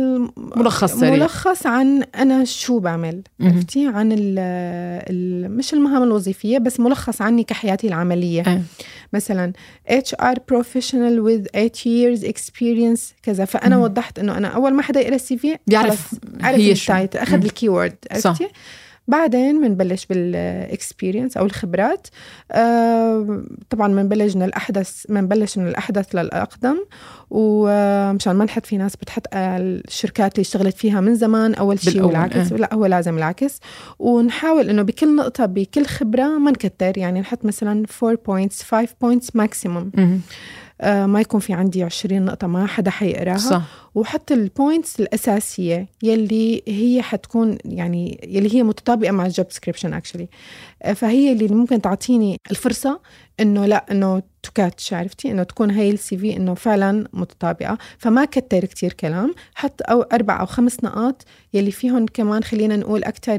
ملخص 0.57 0.95
سريع. 0.95 1.13
ملخص 1.13 1.67
عن 1.67 2.03
أنا 2.03 2.45
شو 2.45 2.79
بعمل. 2.79 3.23
عرفتي 3.41 3.87
عن 3.87 4.13
ال 4.13 4.39
ال 5.11 5.57
مش 5.57 5.75
المهام 5.75 6.03
الوظيفية 6.03 6.59
بس 6.59 6.81
ملخص 6.81 7.23
عني 7.23 7.45
كحياتي 7.45 7.89
العملية 7.89 8.43
آه. 8.43 8.61
مثلا 9.13 9.53
HR 9.91 10.35
professional 10.53 11.21
with 11.27 11.47
8 11.53 11.71
years 11.87 12.21
experience 12.25 13.01
كذا 13.23 13.45
فأنا 13.45 13.77
مهم. 13.77 13.85
وضحت 13.85 14.19
إنه 14.19 14.37
أنا 14.37 14.49
أول 14.49 14.75
ما 14.75 14.83
حدا 14.83 15.01
يقرأ 15.01 15.15
ال 15.15 15.39
CV 15.39 15.57
بيعرف 15.67 16.15
ال 16.73 16.80
title 16.80 17.19
أخذ. 17.19 17.45
ال 17.45 17.51
keyword 17.51 17.97
صح. 18.19 18.31
عرفتي 18.31 18.49
بعدين 19.09 19.61
بنبلش 19.61 20.07
بال 20.07 20.28
experience 20.28 21.37
أو 21.37 21.45
الخبرات 21.45 22.07
آه 22.53 23.43
طبعا 23.71 23.89
بنبلش 23.89 24.37
من 24.37 24.43
الأحدث 24.43 25.07
بنبلش 25.09 25.59
من 25.59 25.69
الأحدث 25.69 26.15
للأقدم 26.15 26.77
ومشان 27.31 28.37
ما 28.37 28.45
نحط 28.45 28.67
في 28.67 28.77
ناس 28.77 28.97
بتحط 28.97 29.23
آه، 29.33 29.59
الشركات 29.59 30.33
اللي 30.33 30.43
اشتغلت 30.43 30.77
فيها 30.77 31.01
من 31.01 31.15
زمان 31.15 31.55
أول 31.55 31.81
شيء 31.81 32.03
والعكس 32.03 32.53
آه. 32.53 32.57
لا 32.57 32.75
هو 32.75 32.87
لازم 32.87 33.19
العكس 33.19 33.61
ونحاول 33.99 34.69
إنه 34.69 34.83
بكل 34.83 35.17
نقطة 35.17 35.47
بكل 35.47 35.87
خبرة 35.87 36.39
ما 36.39 36.51
نكتر 36.51 36.99
يعني 36.99 37.21
نحط 37.21 37.45
مثلا 37.45 37.85
4 38.03 38.19
points 38.27 38.63
5 38.63 38.89
points 39.01 39.37
maximum 39.37 39.91
مهم. 39.95 40.21
آه 40.81 41.07
ما 41.07 41.21
يكون 41.21 41.41
في 41.41 41.53
عندي 41.53 41.83
20 41.83 42.23
نقطة 42.23 42.47
ما 42.47 42.67
حدا 42.67 42.91
حيقراها 42.91 43.37
صح 43.37 43.86
وحط 43.97 44.33
ال 44.33 44.42
points 44.42 45.01
الأساسية 45.01 45.89
يلي 46.03 46.63
هي 46.69 47.03
حتكون 47.03 47.59
يعني 47.65 48.21
يلي 48.29 48.55
هي 48.55 48.63
متطابقة 48.63 49.11
مع 49.11 49.27
ال 49.27 49.32
job 49.32 49.47
description 49.49 49.95
actually 49.95 50.29
فهي 50.95 51.33
اللي 51.33 51.49
ممكن 51.49 51.81
تعطيني 51.81 52.41
الفرصة 52.51 53.01
إنه 53.41 53.67
لا 53.67 53.87
إنه 53.91 54.23
to 54.43 54.53
catch 54.55 54.93
عرفتي؟ 54.93 55.31
إنه 55.31 55.43
تكون 55.43 55.71
هي 55.71 55.91
ال 55.91 56.19
CV 56.19 56.37
إنه 56.37 56.55
فعلا 56.55 57.09
متطابقة. 57.13 57.79
فما 57.99 58.25
كتر 58.25 58.65
كتير 58.65 58.93
كلام. 58.93 59.35
حط 59.55 59.81
أو 59.91 60.03
أربع 60.03 60.41
أو 60.41 60.47
خمس 60.47 60.85
نقاط 60.85 61.25
يلي 61.55 61.71
فيهم 61.71 62.07
كمان 62.07 62.43
خلينا 62.45 62.77
نقول 62.77 63.05
أكثر 63.05 63.39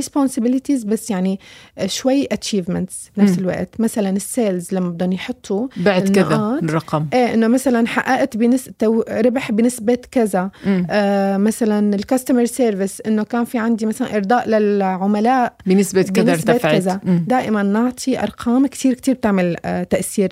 responsibilities 0.00 0.86
بس 0.86 1.10
يعني 1.10 1.40
آه، 1.78 1.86
شوي 1.86 2.24
achievements 2.24 3.10
بنفس. 3.16 3.38
الوقت. 3.38 3.80
مثلا 3.80 4.10
ال 4.10 4.21
sales 4.21 4.74
لما 4.74 4.90
بدهم 4.90 5.12
يحطوا 5.12 5.68
بعد 5.76 6.08
كذا. 6.08 6.60
الرقم. 6.62 7.06
إيه 7.12 7.34
إنه 7.34 7.48
مثلا 7.48 7.86
حققت 7.86 8.36
بنس... 8.36 8.70
ربح 9.08 9.52
بنسبة 9.52 9.79
كذا. 10.10 10.50
مم. 10.66 10.86
آه 10.90 11.36
مثلا 11.36 11.94
ال 11.94 12.00
customer 12.00 12.44
service 12.44 13.00
إنه 13.00 13.22
كان 13.22 13.44
في 13.44 13.58
عندي 13.58 13.86
مثلا 13.86 14.16
إرضاء 14.16 14.48
للعملاء 14.48 15.54
بنسبة 15.66 16.02
كذا 16.02 16.32
بنسبة 16.34 16.52
ارتفعت 16.52 16.74
كذا. 16.74 17.00
دائما 17.04 17.62
نعطي 17.62 18.22
أرقام 18.22 18.66
كتير 18.66 18.94
كتير 18.94 19.14
بتعمل 19.14 19.56
آه 19.64 19.82
تأثير. 19.82 20.28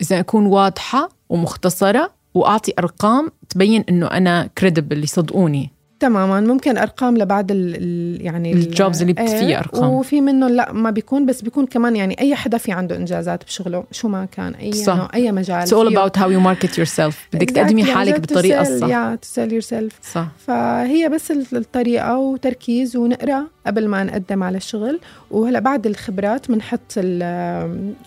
إذا 0.00 0.20
أكون 0.20 0.46
واضحة 0.46 1.08
ومختصرة 1.28 2.10
وأعطي 2.34 2.72
أرقام 2.78 3.30
تبين 3.48 3.84
إنه 3.88 4.06
أنا 4.06 4.48
كريدبل 4.58 5.04
يصدقوني. 5.04 5.70
تماما 6.00 6.40
ممكن 6.40 6.78
أرقام 6.78 7.16
لبعض 7.18 7.46
ال 7.50 8.18
يعني 8.20 8.52
ال- 8.52 8.58
الجوبز 8.58 9.00
اللي 9.02 9.14
إيه، 9.18 9.26
فيها 9.26 9.58
أرقام. 9.58 9.90
وفي 9.90 10.20
منهم 10.20 10.50
لا 10.50 10.72
ما 10.72 10.90
بيكون 10.90 11.26
بس 11.26 11.42
بيكون 11.42 11.66
كمان 11.66 11.96
يعني 11.96 12.20
أي 12.20 12.34
حدا 12.34 12.58
في 12.58 12.72
عنده 12.72 12.96
إنجازات 12.96 13.44
بشغله 13.44 13.84
شو 13.92 14.08
ما 14.08 14.24
كان 14.24 14.54
أي 14.54 14.72
صح. 14.72 15.08
أي 15.14 15.32
مجال 15.32 15.62
It's 15.66 15.70
all 15.70 15.92
about 15.94 16.20
how 16.20 16.24
you 16.26 16.40
market 16.48 16.70
yourself 16.78 17.14
بدك. 17.32 17.50
تقدمي 17.50 17.84
حالك 17.84 18.20
بالطريقة. 18.20 18.60
الصح 18.62 18.86
yeah, 18.88 19.16
to 19.18 19.28
sell 19.34 19.52
yourself 19.62 20.12
صح 20.12 20.28
فهي 20.46 21.08
بس 21.08 21.30
الطريقة 21.52 22.18
وتركيز 22.18 22.96
ونقرأ 22.96 23.44
قبل 23.68 23.88
ما 23.88 24.04
نقدم 24.04 24.42
على 24.42 24.56
الشغل. 24.56 25.00
وهلا 25.30 25.58
بعد 25.58 25.86
الخبرات 25.86 26.50
بنحط 26.50 26.92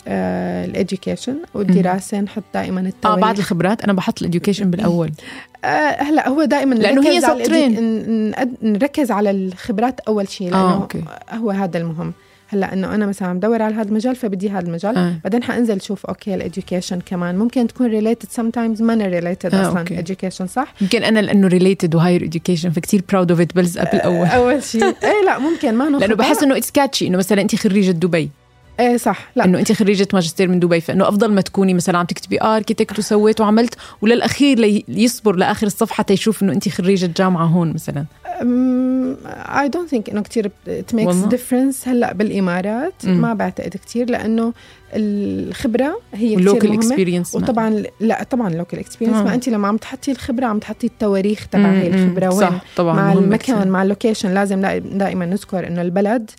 ال 0.07 0.20
education 0.20 1.35
والدراسة 1.53 2.19
نحط 2.19 2.43
دائما 2.53 2.81
آه 2.81 2.85
التواريخ 2.85 3.19
بعد 3.21 3.37
الخبرات 3.37 3.83
أنا 3.83 3.93
بحط 3.93 4.21
ال 4.21 4.26
education 4.26 4.71
بالأول. 4.71 5.11
آه 5.65 5.67
هلا 6.01 6.29
هو 6.29 6.43
دائما 6.43 6.75
لأنه 6.75 7.07
هي 7.07 7.21
سطرين. 7.21 8.33
نركز 8.61 9.11
على 9.11 9.31
الخبرات 9.31 9.99
أول 9.99 10.29
شيء 10.29 10.47
آه، 10.47 10.51
لأنه 10.51 10.73
okay. 10.73 11.03
هو 11.31 11.51
هذا 11.51 11.77
المهم. 11.77 12.13
هلأ 12.53 12.73
إنه 12.73 12.95
أنا 12.95 13.05
مثلا 13.05 13.27
عم 13.27 13.39
دور 13.39 13.61
على 13.61 13.75
هذا 13.75 13.89
المجال 13.89 14.15
فبدي 14.15 14.49
هذا 14.49 14.67
المجال. 14.67 14.97
آه. 14.97 15.13
بعدين 15.23 15.43
حأنزل 15.43 15.81
شوف 15.81 16.05
okay 16.05 16.35
ال 16.35 16.42
education 16.42 16.99
كمان. 17.05 17.37
ممكن 17.37 17.67
تكون 17.67 17.87
related 17.87 18.27
sometimes 18.29 18.81
ما 18.81 18.93
related 18.93 19.55
آه، 19.55 19.69
أصلا 19.69 19.85
education 19.85 20.45
صح؟ 20.45 20.73
يمكن 20.81 21.03
أنا 21.03 21.19
لأنه 21.19 21.47
related 21.47 21.95
و 21.95 21.99
higher 21.99 22.23
education 22.23 22.69
فكتير 22.69 23.01
proud 23.09 23.31
of 23.31 23.41
it 23.41 23.55
بلزق 23.55 23.91
بالاول 23.91 24.27
أول. 24.27 24.63
شيء 24.63 24.83
إيه 25.03 25.25
لأ 25.25 25.39
ممكن 25.39 25.73
ما 25.73 25.83
لأنه 25.83 26.15
بحس 26.15 26.43
إنه 26.43 26.57
it's 26.57 26.71
catchy 26.71 27.07
إنه 27.07 27.17
مثلا 27.17 27.41
انت 27.41 27.55
خريجة 27.55 27.91
دبي. 27.91 28.29
إيه 28.81 28.97
صح. 28.97 29.31
لا. 29.35 29.45
إنه 29.45 29.59
انت 29.59 29.71
خريجة 29.71 30.07
ماجستير 30.13 30.47
من 30.47 30.59
دبي 30.59 30.81
فإنه 30.81 31.07
أفضل 31.07 31.31
ما 31.33 31.41
تكوني 31.41 31.73
مثلا 31.73 31.97
عم 31.97 32.05
تكتبي 32.05 32.41
architect 32.41 32.99
وسويت 32.99 33.41
وعملت 33.41 33.75
وللأخير 34.01 34.59
لي- 34.59 34.85
يصبر 34.87 35.35
لآخر 35.35 35.67
الصفحة 35.67 36.03
تيشوف 36.03 36.43
إنه 36.43 36.53
انت 36.53 36.69
خريجة 36.69 37.09
جامعة 37.17 37.45
هون 37.45 37.73
مثلا. 37.73 38.05
I 39.59 39.69
don't 39.69 39.89
think 39.89 40.09
إنه 40.09 40.21
كثير 40.21 40.51
it 40.67 40.95
makes? 40.95 41.15
difference 41.15 41.87
هلأ 41.87 42.13
بالإمارات. 42.13 42.93
مم. 43.03 43.21
ما 43.21 43.33
بعتقد 43.33 43.77
كثير 43.85 44.09
لأنه 44.09 44.53
الخبرة 44.93 45.99
هي 46.13 46.35
كثير 46.35 46.71
مهمة. 46.71 47.25
وطبعا 47.35 47.83
لا 47.99 48.23
طبعا 48.23 48.49
local 48.49 48.79
experience. 48.79 49.17
ما. 49.17 49.33
انت 49.33 49.49
لما 49.49 49.67
عم 49.67 49.77
تحطي 49.77 50.11
الخبرة 50.11 50.45
عم 50.45 50.59
تحطي 50.59 50.87
التواريخ 50.87 51.47
تبع 51.47 51.71
هي 51.71 51.87
الخبرة. 51.87 52.27
وين؟ 52.29 52.39
صح 52.49 52.61
طبعا 52.75 52.95
مع 52.95 53.13
المكان. 53.13 53.67
مع 53.67 53.83
ال 53.83 53.89
location 53.89 54.33
لازم 54.33 54.61
دا- 54.61 54.77
دائما 54.77 55.25
نذكر 55.25 55.67
إنه 55.67 55.81
البلد 55.81 56.31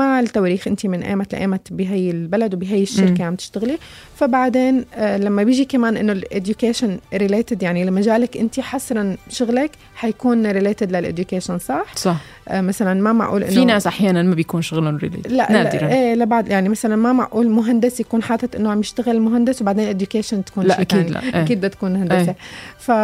مع 0.00 0.20
التواريخ 0.20 0.68
انت 0.68 0.86
من 0.86 1.02
ايمت 1.02 1.32
لايمت 1.32 1.72
بهي 1.72 2.10
البلد 2.10 2.54
وبهي 2.54 2.82
الشركة. 2.82 3.24
عم 3.24 3.34
تشتغلي 3.34 3.78
فبعدين 4.16 4.84
آه 4.94 5.16
لما 5.16 5.42
بيجي 5.42 5.64
كمان 5.64 5.96
إنه 5.96 6.12
ال 6.12 6.21
education 6.21 6.98
related 7.14 7.62
يعني 7.62 7.84
لمجالك 7.84 8.36
انت 8.36 8.60
حصرا 8.60 9.16
شغلك 9.30 9.70
حيكون 9.94 10.46
related 10.46 10.92
لل 10.96 11.07
education 11.07 11.58
صح 11.58 11.96
صح 11.96 12.16
آه 12.48 12.60
مثلا 12.60 12.94
ما 13.00 13.12
معقول 13.12 13.42
إنه 13.42 13.54
في 13.54 13.64
ناس 13.64 13.86
أحيانا 13.86 14.22
ما 14.22 14.34
بيكون 14.34 14.62
شغلهم 14.62 14.96
related 14.96 15.32
لا 15.32 15.52
نادرا 15.52 15.80
لا 15.80 15.92
إيه 15.92 16.14
لبعض 16.14 16.48
يعني 16.48 16.68
مثلا 16.68 16.96
ما 16.96 17.12
معقول 17.12 17.48
مهندس 17.50 18.00
يكون 18.00 18.22
حاطط 18.22 18.56
إنه 18.56 18.70
عم 18.70 18.80
يشتغل 18.80 19.20
مهندس 19.20 19.62
وبعدين 19.62 19.84
ال 19.84 19.90
education 19.90 20.44
تكون 20.44 20.64
لا 20.66 20.80
أكيد. 20.80 21.10
لا 21.10 21.22
إيه. 21.22 21.42
أكيد 21.42 21.58
بدها 21.58 21.68
تكون 21.70 21.96
هندسة 21.96 22.18
إيه. 22.18 22.36
فا 22.78 22.94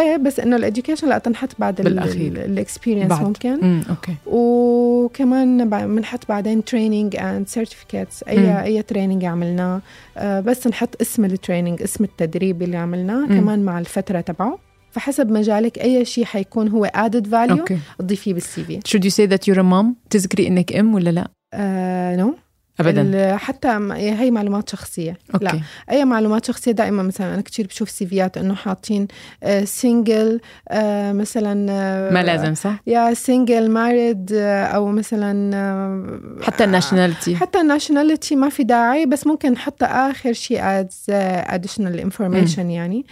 إيه 0.00 0.16
بس 0.16 0.40
إنه 0.40 0.56
ال 0.56 0.61
education 0.61 1.08
لا 1.08 1.18
تنحط 1.18 1.48
بعد. 1.58 1.80
ال 1.80 1.91
experience. 1.91 3.12
ممكن 3.12 3.48
امم 3.48 3.82
okay 3.90 4.14
وكمان 5.14 5.68
بنحط 5.68 6.28
بعدين 6.28 6.64
training 6.64 7.16
and 7.16 7.48
certificates 7.48 8.22
أي 8.22 8.38
مم. 8.38 8.56
أي 8.56 8.82
training 8.82 9.24
عملناه. 9.24 9.80
آه، 10.16 10.40
بس 10.40 10.66
نحط 10.66 11.00
اسم 11.00 11.24
ال 11.24 11.30
training 11.30 11.82
اسم 11.82 12.04
التدريب 12.04 12.62
اللي 12.62 12.76
عملناه. 12.76 13.26
كمان 13.26 13.64
مع 13.64 13.78
الفترة 13.78 14.20
تبعه. 14.20 14.58
فحسب 14.90 15.30
مجالك 15.30 15.78
أي 15.78 16.04
شيء 16.04 16.24
حيكون 16.24 16.68
هو 16.68 16.90
value 17.30 17.50
okay. 17.50 17.78
تضيفيه 17.98 18.34
بال 18.34 18.64
CV 18.64 18.80
should 18.80 19.02
you 19.02 19.10
say 19.10 19.26
that 19.30 19.40
you're 19.48 19.58
a 19.58 19.64
mom 19.72 19.86
تذكري 20.10 20.46
إنك 20.46 20.72
أم 20.72 20.94
ولا 20.94 21.10
لا؟ 21.10 21.28
آه 21.54 22.16
no 22.16 22.34
ابدا. 22.80 23.36
حتى 23.36 23.68
هي 23.94 24.30
معلومات 24.30 24.68
شخصية. 24.68 25.18
okay. 25.34 25.44
لا 25.44 25.60
أي 25.90 26.04
معلومات 26.04 26.44
شخصية 26.44 26.72
دائما 26.72 27.02
مثلا 27.02 27.34
أنا 27.34 27.42
كثير 27.42 27.66
بشوف 27.66 27.90
CV 27.90 28.14
يات 28.14 28.38
إنه 28.38 28.54
حاطين 28.54 29.08
single 29.64 30.40
مثلا 31.12 31.66
آه، 31.70 32.10
ما 32.10 32.22
لازم 32.22 32.54
صح؟ 32.54 32.82
يا 32.86 33.14
single 33.14 33.70
married 33.70 34.32
أو 34.74 34.86
مثلا 34.86 35.56
آه، 35.56 36.42
حتى 36.42 36.64
الناشوناليتي 36.64 37.36
حتى 37.36 37.60
ال 37.60 37.66
nationality 37.66 38.36
ما 38.36 38.48
في 38.48 38.64
داعي 38.64 39.06
بس 39.06 39.26
ممكن 39.26 39.52
نحطها 39.52 40.10
آخر 40.10 40.32
شيء 40.32 40.60
as 40.62 41.06
additional 41.08 42.00
information 42.00 42.70
يعني. 42.70 43.06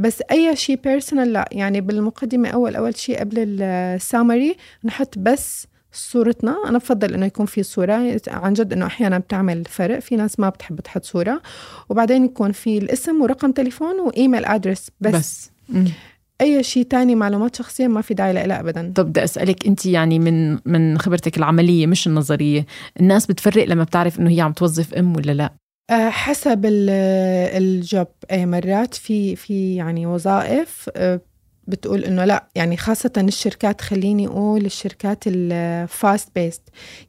بس 0.00 0.22
أي 0.30 0.56
شيء 0.56 0.80
personal 0.84 1.32
لا. 1.32 1.48
يعني 1.52 1.80
بالمقدمة 1.80 2.48
أول 2.48 2.76
أول 2.76 2.96
شيء 2.96 3.20
قبل 3.20 3.62
ال 3.62 3.74
summary 3.74 4.56
نحط 4.84 5.18
بس 5.18 5.66
صورتنا. 5.92 6.56
أنا 6.68 6.78
بفضل 6.78 7.14
إنه 7.14 7.26
يكون 7.26 7.46
في 7.46 7.62
صورة. 7.62 8.18
عن 8.28 8.52
جد 8.52 8.72
إنه 8.72 8.86
أحيانا 8.86 9.18
بتعمل 9.18 9.64
فرق. 9.64 9.98
في 9.98 10.16
ناس 10.16 10.40
ما 10.40 10.48
بتحب 10.48 10.80
تحط 10.80 11.04
صورة. 11.04 11.42
وبعدين 11.88 12.24
يكون 12.24 12.52
في 12.52 12.78
الاسم 12.78 13.22
ورقم 13.22 13.52
تليفون 13.52 14.00
و 14.00 14.07
email 14.07 14.44
address. 14.44 14.90
بس, 15.00 15.12
بس. 15.14 15.50
أي 16.40 16.62
شيء 16.62 16.82
تاني 16.82 17.14
معلومات 17.14 17.56
شخصية 17.56 17.86
ما 17.86 18.00
في 18.00 18.14
داعي 18.14 18.32
لها 18.32 18.60
ابدا. 18.60 18.92
طب 18.96 19.06
بدي 19.06 19.24
أسألك 19.24 19.66
أنت 19.66 19.86
يعني 19.86 20.18
من 20.18 20.58
من 20.64 20.98
خبرتك 20.98 21.36
العملية 21.38 21.86
مش 21.86 22.06
النظرية 22.06 22.66
الناس 23.00 23.26
بتفرق 23.26 23.64
لما 23.64 23.84
بتعرف 23.84 24.20
إنه 24.20 24.30
هي 24.30 24.40
عم 24.40 24.52
توظف 24.52 24.94
أم 24.94 25.16
ولا 25.16 25.32
لا؟ 25.32 25.52
آه، 25.90 26.08
حسب 26.08 26.66
ال- 26.66 26.90
job. 27.62 28.06
أي 28.30 28.46
مرات 28.46 28.94
في 28.94 29.36
في 29.36 29.74
يعني 29.76 30.06
وظائف 30.06 30.90
آه، 30.96 31.20
بتقول 31.68 32.04
إنه 32.04 32.24
لا 32.24 32.44
يعني 32.54 32.76
خاصة 32.76 33.12
الشركات 33.16 33.80
خليني 33.80 34.26
أقول 34.26 34.64
الشركات 34.64 35.24
ال 35.26 36.28
fast-paced 36.34 36.62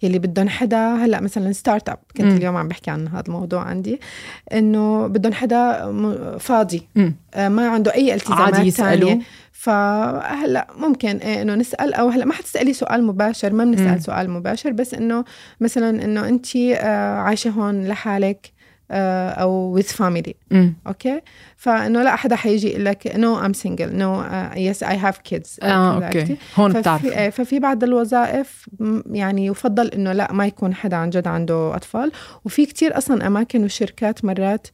يلي 0.04 0.20
بدهم 0.20 0.50
حدا 0.50 0.96
هلأ 0.96 1.22
مثلا 1.22 1.52
start 1.52 1.90
up 1.90 2.00
كنت 2.18 2.26
م. 2.26 2.38
اليوم 2.38 2.58
عم 2.58 2.68
بحكي 2.68 2.92
عن 2.92 3.08
هذا 3.08 3.24
الموضوع 3.28 3.62
عندي 3.62 4.00
إنه 4.54 5.08
بدهم 5.08 5.34
حدا 5.34 5.92
فاضي 6.40 6.88
م. 6.96 7.12
آه، 7.34 7.50
ما 7.50 7.68
عنده 7.68 7.94
أي 7.94 8.14
التزامات 8.14 8.56
عادي 8.56 8.68
يسألوا 8.68 9.20
فهلا 9.52 10.68
ممكن 10.78 11.18
إيه 11.18 11.42
إنه 11.42 11.56
نسأل 11.56 11.94
أو 11.94 12.10
هلأ 12.10 12.26
ما 12.26 12.34
حتسالي 12.34 12.74
سؤال 12.74 13.04
مباشر 13.04 13.54
ما 13.54 13.66
بنسأل. 13.66 14.04
سؤال 14.04 14.30
مباشر 14.30 14.72
بس 14.72 14.94
إنه 14.94 15.24
مثلا 15.60 16.04
إنه 16.04 16.28
انت 16.28 16.56
آه، 16.56 17.16
عايشة 17.16 17.50
هون 17.50 17.88
لحالك 17.88 18.52
أو 18.92 19.80
with 19.80 19.86
family. 19.86 20.34
okay؟ 20.88 21.22
فإنه 21.58 22.04
لا 22.04 22.16
حدا 22.16 22.36
حيجي 22.36 22.70
يقول 22.70 22.86
لك 22.86 23.16
no 23.16 23.40
I'm 23.40 23.54
single 23.54 23.96
no 23.98 24.24
yes 24.56 24.84
I 24.84 24.98
have 24.98 25.18
kids 25.18 25.60
آه 25.64 26.06
okay. 26.06 26.38
هون 26.56 26.74
بتعرف 26.74 27.06
ففي, 27.06 27.32
ففي 27.32 27.60
بعض 27.60 27.84
الوظائف 27.84 28.70
يعني 29.12 29.46
يفضل 29.46 29.88
إنه 29.88 30.14
لا 30.14 30.32
ما 30.34 30.46
يكون 30.48 30.74
حدا 30.74 30.96
عن 30.96 31.10
جد 31.10 31.28
عنده 31.28 31.76
أطفال. 31.76 32.12
وفي 32.46 32.66
كتير 32.66 32.98
أصلا 32.98 33.28
أماكن 33.28 33.64
وشركات 33.64 34.26
مرات 34.26 34.68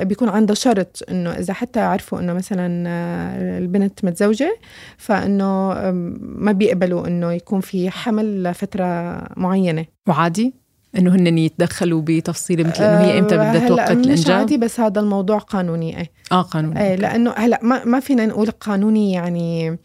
بيكون 0.00 0.28
عندها 0.28 0.54
شرط 0.54 1.02
إنه 1.10 1.30
إذا 1.30 1.54
حتى 1.54 1.80
عرفوا 1.80 2.20
إنه 2.20 2.32
مثلا 2.32 2.84
آه، 2.88 3.58
البنت 3.58 4.04
متزوجة 4.04 4.56
فإنه 4.96 5.74
ما 6.20 6.52
بيقبلوا 6.52 7.06
إنه 7.06 7.32
يكون 7.32 7.60
في 7.60 7.90
حمل 7.90 8.42
لفترة 8.42 9.22
معينة. 9.36 9.84
وعادي؟ 10.08 10.54
إنه 10.98 11.14
هن 11.14 11.38
يتدخلوا 11.38 12.02
بتفصيل 12.02 12.66
مثل 12.66 12.84
إنه 12.84 13.00
هي 13.00 13.18
إمتى 13.18 13.36
بدها 13.36 13.68
توقت 13.68 13.90
الانجاب 13.90 14.18
مش 14.18 14.30
عادي 14.30 14.56
بس 14.56 14.80
هذا 14.80 15.00
الموضوع 15.00 15.38
قانوني 15.38 15.98
إيه. 15.98 16.10
آه 16.32 16.42
قانوني. 16.42 16.80
إيه 16.80 16.96
لأنه 16.96 17.34
هلأ 17.36 17.60
ما 17.62 17.84
ما 17.84 18.00
فينا 18.00 18.26
نقول 18.26 18.50
قانوني 18.50 19.12
يعني 19.12 19.78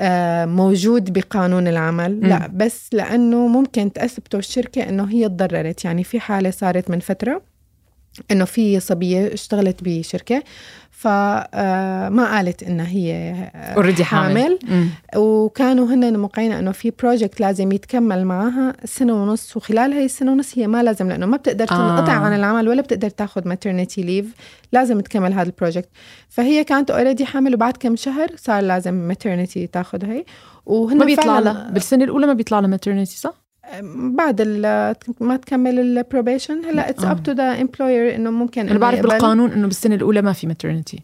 آه 0.00 0.44
موجود 0.46 1.12
بقانون 1.12 1.68
العمل 1.68 2.20
م. 2.20 2.26
لأ 2.26 2.50
بس 2.54 2.88
لأنه 2.92 3.46
ممكن 3.46 3.92
تثبتوا 3.92 4.38
الشركة 4.38 4.88
إنه 4.88 5.04
هي 5.04 5.28
تضررت. 5.28 5.84
يعني 5.84 6.04
في 6.04 6.20
حالة 6.20 6.50
صارت 6.50 6.90
من 6.90 7.00
فترة 7.00 7.42
إنه 8.30 8.44
في 8.44 8.80
صبية 8.80 9.34
اشتغلت 9.34 9.76
بشركة 9.82 10.42
فما 10.98 11.48
آه، 11.54 12.36
قالت 12.36 12.62
إنها 12.62 12.88
هي 12.88 13.34
already 13.54 14.04
حامل, 14.04 14.58
حامل. 14.68 14.88
وكانوا 15.16 15.86
هن 15.86 16.18
موقعين 16.18 16.52
إنه 16.52 16.72
في 16.72 16.92
project 17.02 17.40
لازم 17.40 17.72
يتكمل 17.72 18.24
معها 18.24 18.74
سنة 18.84 19.22
ونص 19.22 19.56
وخلال 19.56 19.92
هي 19.92 20.04
السنة 20.04 20.32
ونص 20.32 20.58
هي 20.58 20.66
ما 20.66 20.82
لازم 20.82 21.08
لأنه 21.08 21.26
ما 21.26 21.36
بتقدر 21.36 21.66
تنقطع 21.66 22.12
آه. 22.12 22.18
عن 22.18 22.34
العمل 22.34 22.68
ولا 22.68 22.82
بتقدر 22.82 23.10
تاخذ 23.10 23.48
maternity 23.48 24.02
leave 24.02 24.34
لازم 24.72 25.00
تكمل 25.00 25.32
هذا 25.32 25.46
ال 25.48 25.53
project 25.53 25.88
فهي 26.28 26.64
كانت 26.64 26.90
already 26.90 27.26
حامل 27.26 27.54
وبعد 27.54 27.76
كم 27.76 27.96
شهر 27.96 28.28
صار 28.36 28.62
لازم 28.62 28.94
maternity 28.94 29.66
تاخذ 29.66 30.04
هي 30.04 30.24
وهن 30.66 30.98
ما 30.98 31.04
بيطلع 31.04 31.38
لها. 31.38 31.70
بالسنة 31.70 32.04
الأولى 32.04 32.26
ما 32.26 32.32
بيطلع 32.32 32.60
لها 32.60 32.68
maternity 32.68 33.18
صح؟ 33.18 33.47
بعد 33.94 34.42
ما 35.20 35.36
تكمل 35.36 35.78
ال 35.78 35.87
probation 35.87 36.64
هلا 36.64 36.90
it's 36.90 37.04
up 37.04 37.22
to 37.22 37.32
the 37.32 37.60
employer 37.60 38.14
إنه 38.14 38.30
ممكن 38.30 38.68
أنا 38.68 38.78
بعرف 38.78 39.00
بالقانون 39.00 39.52
إنه 39.52 39.66
بالسنة 39.66 39.94
الأولى 39.94 40.22
ما 40.22 40.32
في 40.32 40.46
ماترنتي 40.46 41.02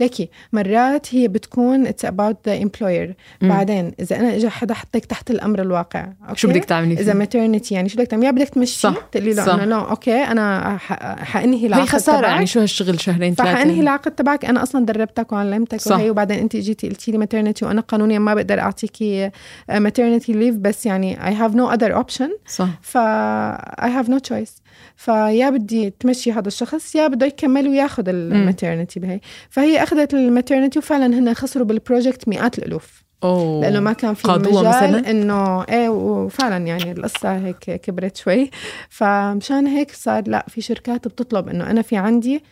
ليكي 0.00 0.30
مرات 0.52 1.14
هي 1.14 1.28
بتكون 1.28 1.86
it's 1.86 2.04
about 2.04 2.36
the 2.46 2.62
employer 2.62 3.14
بعدين 3.42 3.92
إذا 4.00 4.16
أنا 4.16 4.36
اجى 4.36 4.48
حدا 4.48 4.74
حطيك 4.74 5.04
تحت 5.04 5.30
الأمر 5.30 5.62
الواقع 5.62 6.12
أوكي؟ 6.28 6.40
شو 6.40 6.48
بدك 6.48 6.64
تعملي 6.64 7.00
إذا 7.00 7.14
maternity 7.14 7.74
يعني 7.74 7.88
شو 7.88 7.96
بدك 7.96 8.06
تعملي؟ 8.06 8.26
يا 8.26 8.30
بدك 8.30 8.48
تمشي؟ 8.48 8.88
تقولي 9.12 9.32
له 9.34 9.54
انه 9.54 9.64
لا 9.64 9.76
okay 9.76 10.14
أنا 10.14 10.76
حأنهي 11.22 11.66
العقد 11.66 11.82
هي 11.82 11.86
خسارة 11.86 12.26
يعني 12.26 12.46
شو 12.46 12.60
هالشغل 12.60 13.00
شهرين 13.00 13.34
ثلاثة؟ 13.34 13.52
فحانهي 13.54 13.80
العقد 13.80 14.12
تبعك. 14.12 14.44
أنا 14.44 14.62
أصلا 14.62 14.86
دربتك 14.86 15.32
وعلمتك 15.32 15.80
صح. 15.80 15.96
وهي 15.96 16.10
وبعدين 16.10 16.38
أنت 16.38 16.56
جيتي 16.56 16.88
قلتي 16.88 17.12
لي 17.12 17.18
maternity 17.18 17.64
وأنا 17.64 17.80
قانونيا 17.80 18.18
ما 18.18 18.34
بقدر 18.34 18.60
اعطيكي 18.60 19.30
maternity 19.68 20.32
leave 20.32 20.54
بس 20.56 20.86
يعني 20.86 21.26
I 21.26 21.34
have 21.34 21.54
no 21.54 21.70
other 21.70 21.94
option 21.94 22.30
صح. 22.46 22.68
ف 22.82 22.96
I 22.96 23.90
have 23.90 24.08
no 24.08 24.18
choice 24.18 24.61
فيا 24.96 25.50
بدي 25.50 25.90
تمشي 25.90 26.32
هذا 26.32 26.48
الشخص 26.48 26.94
يا 26.94 27.08
بده 27.08 27.26
يكمل 27.26 27.68
وياخذ 27.68 28.08
ال 28.08 28.17
maternity 28.17 29.00
بهي. 29.00 29.20
فهي 29.50 29.82
أخذت 29.82 30.14
ال 30.14 30.20
maternity 30.20 30.78
وفعلا 30.78 31.06
هن 31.06 31.34
خسروا 31.34 31.66
بال 31.66 31.80
project 31.80 32.28
مئات 32.28 32.58
الألوف. 32.58 33.02
أوه. 33.24 33.60
لأنه 33.60 33.80
ما 33.80 33.92
كان 33.92 34.14
في 34.14 34.28
مجال 34.28 34.52
مثلا؟ 34.52 35.10
إنه 35.10 35.62
إيه 35.62 35.88
وفعلا 35.88 36.66
يعني 36.66 36.92
القصة 36.92 37.36
هيك 37.36 37.58
كبرت 37.58 38.16
شوي. 38.16 38.50
فمشان 38.88 39.66
هيك 39.66 39.90
صار 39.90 40.28
لا 40.28 40.46
في 40.48 40.60
شركات 40.60 41.08
بتطلب 41.08 41.48
إنه 41.48 41.70
أنا 41.70 41.82
في 41.82 41.96
عندي 41.96 42.42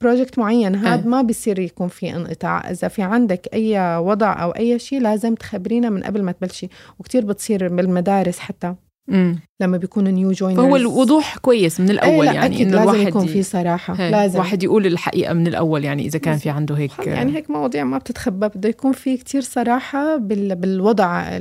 project 0.00 0.38
معين 0.38 0.74
هذا 0.76 1.02
إيه. 1.02 1.08
ما 1.08 1.22
بيصير 1.22 1.58
يكون 1.58 1.88
في 1.88 2.16
انقطاع. 2.16 2.70
إذا 2.70 2.88
في 2.88 3.02
عندك 3.02 3.48
أي 3.54 3.98
وضع 3.98 4.42
أو 4.42 4.50
أي 4.50 4.78
شيء 4.78 5.00
لازم 5.00 5.34
تخبرينا 5.34 5.90
من 5.90 6.02
قبل 6.02 6.22
ما 6.22 6.32
تبلشي. 6.32 6.68
وكتير 6.98 7.24
بتصير 7.24 7.68
بالمدارس 7.68 8.38
حتى. 8.38 8.74
مم. 9.08 9.38
لما 9.60 9.76
بيكونوا 9.76 10.12
new 10.12 10.32
joiners 10.32 10.64
فهو 10.64 10.76
الوضوح 10.76 11.36
كويس 11.38 11.80
من 11.80 11.90
الأول 11.90 12.28
إيه 12.28 12.34
يعني 12.34 12.62
انه 12.62 12.76
لازم 12.76 12.90
الواحد 12.90 13.08
يكون 13.08 13.26
في 13.26 13.42
صراحة 13.42 14.08
لازم 14.10 14.38
واحد 14.38 14.62
يقول 14.62 14.86
الحقيقة 14.86 15.32
من 15.32 15.46
الأول 15.46 15.84
يعني 15.84 16.06
إذا 16.06 16.18
كان 16.18 16.36
في 16.36 16.50
عنده 16.50 16.74
هيك 16.74 16.90
يعني 17.06 17.36
هيك 17.36 17.50
مواضيع 17.50 17.84
ما 17.84 17.98
بتتخبى 17.98 18.48
بده 18.48 18.68
يكون 18.68 18.92
في 18.92 19.16
كتير 19.16 19.40
صراحة 19.40 20.16
بالوضع 20.16 21.38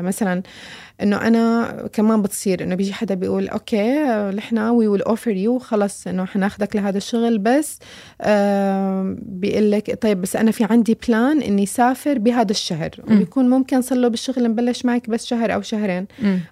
مثلا 0.00 0.42
إنه 1.02 1.16
أنا 1.26 1.74
كمان 1.92 2.22
بتصير 2.22 2.62
إنه 2.62 2.74
بيجي 2.74 2.92
حدا 2.92 3.14
بيقول 3.14 3.48
okay 3.48 4.04
نحن 4.36 4.58
we 4.58 4.88
will 4.88 5.02
offer 5.02 5.30
you 5.30 5.58
خلص 5.58 6.06
إنه 6.06 6.24
حناخذك 6.24 6.76
لهذا 6.76 6.96
الشغل 6.96 7.38
بس 7.38 7.78
آه 8.20 9.16
بيقول 9.22 9.70
لك 9.70 9.98
طيب 10.02 10.20
بس 10.20 10.36
أنا 10.36 10.50
في 10.50 10.64
عندي 10.64 10.98
plan 11.08 11.42
إني 11.42 11.66
سافر 11.66 12.18
بهذا 12.18 12.50
الشهر. 12.50 12.90
وبيكون 13.04 13.50
ممكن 13.50 13.82
صار 13.82 13.98
له 13.98 14.08
بالشغل 14.08 14.48
مبلش 14.48 14.84
معك 14.84 15.10
بس 15.10 15.26
شهر 15.26 15.54
أو 15.54 15.62
شهرين 15.62 16.06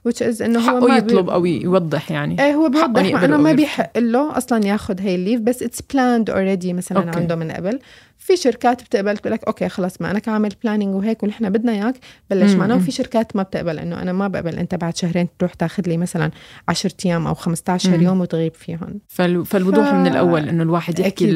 which 0.09 0.23
is 0.23 0.43
إنه 0.43 0.71
هو 0.71 0.89
ما 0.89 0.97
يطلب 0.97 1.31
أو 1.31 1.47
يوضح 1.47 2.11
يعني. 2.11 2.45
إيه 2.45 2.55
هو 2.55 2.69
بيوضح. 2.69 3.23
أنا 3.23 3.37
ما 3.37 3.53
بيحق 3.53 3.99
له 3.99 4.37
أصلا 4.37 4.67
ياخذ 4.67 5.01
هي 5.01 5.15
الليف 5.15 5.41
بس 5.41 5.63
it's 5.63 5.83
planned 5.83 6.31
already 6.31 6.73
مثلا 6.73 6.99
okay. 6.99 7.19
عنده 7.19 7.35
من 7.37 7.51
قبل. 7.51 7.79
في 8.25 8.37
شركات 8.37 8.83
بتقبل 8.83 9.17
تقول 9.17 9.33
لك 9.33 9.45
okay 9.45 9.69
خلص 9.69 10.01
ما 10.01 10.11
أنا 10.11 10.21
عامل 10.27 10.51
planning 10.65 10.95
وهيك 10.95 11.23
ونحن 11.23 11.51
بدنا 11.51 11.73
إياك 11.73 11.95
بلش 12.31 12.53
معنا. 12.53 12.75
وفي 12.75 12.91
شركات 12.91 13.37
ما 13.37 13.43
بتقبل 13.43 13.79
إنه 13.79 14.03
أنا 14.03 14.13
ما 14.13 14.29
بقبل. 14.29 14.59
أنت 14.59 14.75
بعد 14.75 14.97
شهرين 14.97 15.29
تروح 15.39 15.55
تاخذ 15.55 15.83
لي 15.87 15.97
مثلا 15.97 16.31
10 16.69 16.93
أيام 17.07 17.27
أو 17.27 17.35
15 17.35 17.97
مم. 17.97 18.03
يوم 18.03 18.21
وتغيب 18.21 18.55
فيهم. 18.55 19.01
فالوضوح 19.45 19.91
ف... 19.91 19.95
من 19.95 20.07
الأول 20.07 20.49
إنه 20.49 20.63
الواحد 20.63 20.99
يحكي 20.99 21.25
أكيد. 21.25 21.31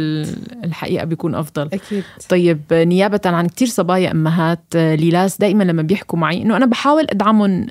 الحقيقة 0.65 1.05
بيكون 1.05 1.35
أفضل. 1.35 1.69
أكيد. 1.73 2.05
طيب 2.29 2.61
نيابة 2.73 3.21
عن 3.25 3.47
كثير 3.47 3.69
صبايا 3.69 4.11
أمهات 4.11 4.65
ليلاس 4.75 5.39
دائما 5.39 5.65
لما 5.65 5.83
بيحكوا 5.83 6.19
معي 6.19 6.43
إنه 6.43 6.57
أنا 6.57 6.67
بحاول 6.67 7.07
أدعمهم 7.11 7.67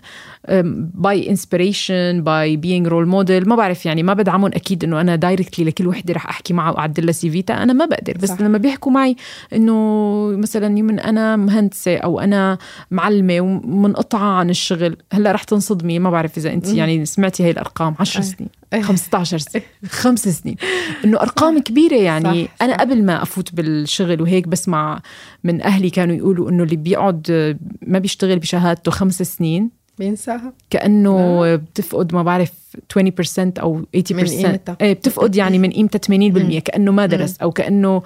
by 0.94 1.30
inspiration 1.30 2.24
by 2.24 2.58
being 2.58 2.88
role 2.88 3.08
model 3.08 3.50
ما 3.50 3.56
بعرف 3.56 3.86
يعني 3.86 4.04
ما 4.04 4.14
بدعمهم 4.14 4.52
أكيد 4.54 4.84
إنه 4.84 5.02
أنا 5.02 5.16
directly 5.16 5.66
لكل 5.66 5.88
وحدة 5.88 6.14
رح 6.14 6.30
أحكي 6.30 6.54
معها 6.54 6.72
وأعدل 6.72 7.06
لها 7.06 7.12
سيفيتا 7.12 7.54
أنا 7.64 7.74
ما 7.74 7.86
بقدر. 7.86 8.18
بس 8.18 8.30
صح. 8.30 8.42
لما 8.42 8.58
بيحكوا 8.58 8.92
معي 8.92 9.05
إنه 9.54 9.76
مثلا 10.38 10.80
يمن 10.80 11.00
أنا 11.00 11.36
مهندسة 11.36 11.98
أو 11.98 12.20
أنا 12.20 12.58
معلمة 12.92 13.40
ومنقطعة 13.40 14.40
عن 14.40 14.50
الشغل 14.50 14.98
هلأ 15.14 15.32
رح 15.32 15.44
تنصدمي 15.44 16.00
ما 16.00 16.10
بعرف 16.10 16.38
إذا 16.38 16.54
أنت 16.54 16.68
يعني 16.68 17.06
سمعتي 17.06 17.44
هاي 17.44 17.52
الأرقام 17.52 17.96
10 18.00 18.22
سنين 18.22 18.50
15 18.82 19.38
سنة 19.38 19.62
خمس 19.90 20.30
سنين. 20.30 20.56
إنه 21.06 21.22
أرقام 21.22 21.60
كبيرة 21.60 21.96
يعني. 21.96 22.46
صح. 22.46 22.52
أنا 22.62 22.78
قبل 22.78 23.06
ما 23.06 23.22
أفوت 23.22 23.56
بالشغل 23.56 24.22
وهيك 24.22 24.48
بسمع 24.48 25.02
من 25.44 25.62
أهلي 25.62 25.90
كانوا 25.90 26.16
يقولوا 26.16 26.50
إنه 26.50 26.64
اللي 26.64 26.76
بيقعد 26.76 27.58
ما 27.82 28.00
بيشتغل 28.00 28.40
بشهادته 28.40 28.92
خمس 28.92 29.24
سنين. 29.24 29.85
بينساها؟ 30.00 30.54
كأنه. 30.70 31.56
بتفقد 31.56 32.14
ما 32.14 32.24
بعرف 32.24 32.52
20% 32.94 33.60
أو 33.60 33.82
80% 33.98 34.12
من 34.12 34.26
قيمتها. 34.26 34.78
إيه 34.82 34.94
بتفقد 34.94 35.36
يعني 35.36 35.60
من 35.60 35.72
قيمتها 35.72 36.00
80% 36.00 36.60
كأنه 36.60 36.92
ما 36.92 37.06
درس 37.06 37.38
أو 37.42 37.52
كانه 37.52 38.02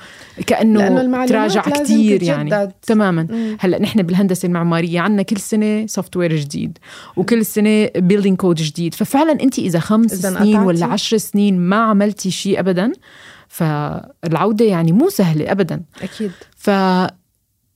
كأنه 0.47 1.25
تراجع 1.25 1.62
كثير 1.62 2.23
يعني. 2.23 2.71
تماما. 2.82 3.56
هلأ 3.60 3.82
نحن 3.82 4.04
بالهندسة 4.04 4.45
المعمارية 4.45 4.99
عندنا 4.99 5.21
كل 5.21 5.38
سنة 5.38 5.86
software 5.86 6.36
جديد 6.36 6.78
وكل 7.15 7.45
سنة 7.45 7.89
building 7.95 8.38
code 8.38 8.56
جديد. 8.56 8.93
ففعلا 8.93 9.32
أنت 9.32 9.60
إذا 9.60 9.80
خمس 9.80 10.12
سنين 10.12 10.60
ولا 10.60 10.86
عشر 10.86 11.17
سنين 11.17 11.60
ما 11.60 11.75
عملتي 11.75 12.32
شيء 12.32 12.60
ابدا 12.60 12.91
فالعودة 13.47 14.65
يعني 14.65 14.91
مو 14.91 15.10
سهلة 15.10 15.52
ابدا. 15.52 15.82
أكيد. 16.02 16.32
ف 16.58 16.69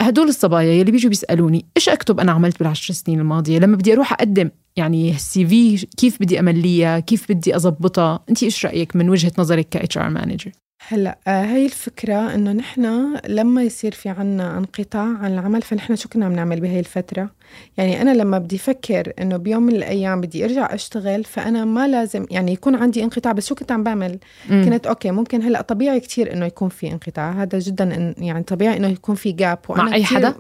هدول 0.10 0.28
الصبايا 0.28 0.74
يلي 0.74 0.92
بيجوا 0.92 1.10
بيسألوني 1.10 1.66
إيش 1.78 1.89
أكتب 1.89 2.20
أنا 2.20 2.32
عملت 2.32 2.60
بالعشر 2.60 2.94
سنين 2.94 3.20
الماضية؟ 3.20 3.60
لما 3.60 3.76
بدي 3.76 3.94
أروح 3.94 4.13
أقدم 4.13 4.50
يعني 4.76 5.12
ال 5.12 5.46
CV 5.46 5.78
كيف 5.98 6.22
بدي 6.22 6.39
أمليها؟ 6.39 7.00
كيف 7.00 7.32
بدي 7.32 7.56
اضبطها 7.56 8.20
انت 8.30 8.44
إيش 8.44 8.66
رأيك 8.66 8.96
من 8.96 9.10
وجهة 9.10 9.32
نظرك 9.38 9.70
ك 9.69 9.98
HR 9.98 10.10
manager 10.10 10.52
هلا 10.88 11.17
آه، 11.28 11.46
هي 11.46 11.65
الفكرة 11.65 12.36
إنه 12.36 12.52
نحن 12.52 13.15
لما 13.28 13.63
يصير 13.63 13.91
في 13.91 14.10
عنا 14.10 14.58
انقطاع 14.58 15.17
عن 15.17 15.34
العمل 15.34 15.62
فنحن 15.62 15.96
شو 15.96 16.10
كنا 16.10 16.26
عم 16.26 16.34
نعمل 16.34 16.60
بهي 16.60 16.80
الفترة؟ 16.80 17.30
يعني 17.78 18.02
أنا 18.02 18.13
لما 18.13 18.38
بدي 18.38 18.56
أفكر 18.56 19.13
إنه 19.22 19.38
بيوم 19.38 19.63
من 19.63 19.76
الأيام 19.76 20.22
بدي 20.22 20.46
أرجع 20.46 20.74
أشتغل 20.74 21.24
فأنا 21.24 21.65
ما 21.65 21.88
لازم 21.88 22.26
يعني 22.32 22.54
يكون 22.54 22.76
عندي 22.76 23.04
انقطاع 23.04 23.32
بس 23.32 23.48
شو 23.48 23.56
كنت 23.56 23.72
عم 23.72 23.84
بعمل؟ 23.84 24.19
م. 24.50 24.63
كنت 24.65 24.88
okay 24.88 25.12
ممكن 25.12 25.41
هلأ 25.41 25.62
طبيعي 25.62 26.00
كتير 26.00 26.34
إنه 26.34 26.46
يكون 26.46 26.69
في 26.69 26.91
انقطاع 26.91 27.32
هذا 27.32 27.60
جدا 27.60 28.13
يعني 28.17 28.43
طبيعي 28.43 28.78
إنه 28.78 28.88
يكون 28.88 29.15
في 29.15 29.32
gap 29.32 29.60
وأنا 29.69 29.84
مع 29.84 29.93
أي 29.93 30.04
حدا؟ 30.04 30.34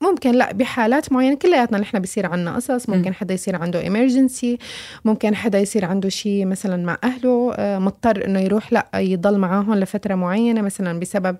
ممكن 0.00 0.32
لأ 0.32 0.52
بحالات 0.52 1.12
معينة 1.12 1.36
كلياتنا 1.36 1.78
نحن 1.78 1.98
بيصير 1.98 2.26
عنا 2.26 2.56
قصص 2.56 2.88
ممكن 2.88 3.10
م. 3.10 3.14
حدا 3.14 3.34
يصير 3.34 3.56
عنده 3.56 3.86
إمرجنسي 3.86 4.58
ممكن 5.04 5.34
حدا 5.34 5.58
يصير 5.58 5.84
عنده 5.84 6.08
شيء 6.08 6.46
مثلا 6.46 6.84
مع 6.86 6.98
أهله 7.04 7.52
آه، 7.56 7.78
مضطر 7.78 8.24
إنه 8.24 8.40
يروح 8.40 8.72
لأ 8.72 8.88
يضل 8.94 9.38
معاهم 9.38 9.72
لفترة 9.88 10.14
معينة 10.14 10.62
مثلا 10.62 11.00
بسبب 11.00 11.36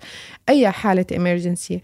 أي 0.48 0.70
حالة 0.70 1.06
إمرجنسي 1.16 1.80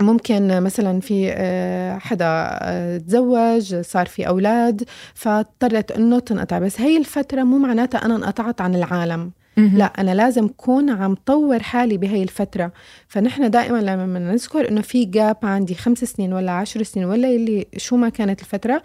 ممكن 0.00 0.60
مثلا 0.62 1.00
في 1.00 1.30
آه، 1.32 1.98
حدا 1.98 2.26
آه، 2.62 2.98
تزوج 2.98 3.80
صار 3.80 4.06
في 4.06 4.28
أولاد 4.28 4.84
فاضطرت 5.14 5.92
أنه 5.92 6.18
تنقطع. 6.18 6.58
بس 6.58 6.80
هي 6.80 6.96
الفترة 6.96 7.42
مو 7.42 7.58
معناتها 7.58 8.04
أنا 8.04 8.16
انقطعت 8.16 8.60
عن 8.60 8.74
العالم. 8.74 9.32
لا 9.56 9.84
أنا 9.84 10.14
لازم 10.14 10.44
أكون 10.44 10.90
عم 10.90 11.14
طور 11.26 11.62
حالي 11.62 11.96
بهي 11.96 12.22
الفترة. 12.22 12.72
فنحن 13.08 13.50
دائما 13.50 13.78
لما 13.78 14.18
نذكر 14.18 14.68
إنه 14.68 14.80
في 14.80 15.04
gap 15.04 15.36
عندي 15.42 15.74
خمس 15.74 15.98
سنين 15.98 16.32
ولا 16.32 16.52
عشر 16.52 16.82
سنين 16.82 17.06
ولا 17.06 17.28
اللي 17.28 17.66
شو 17.76 17.96
ما 17.96 18.08
كانت 18.08 18.40
الفترة 18.40 18.82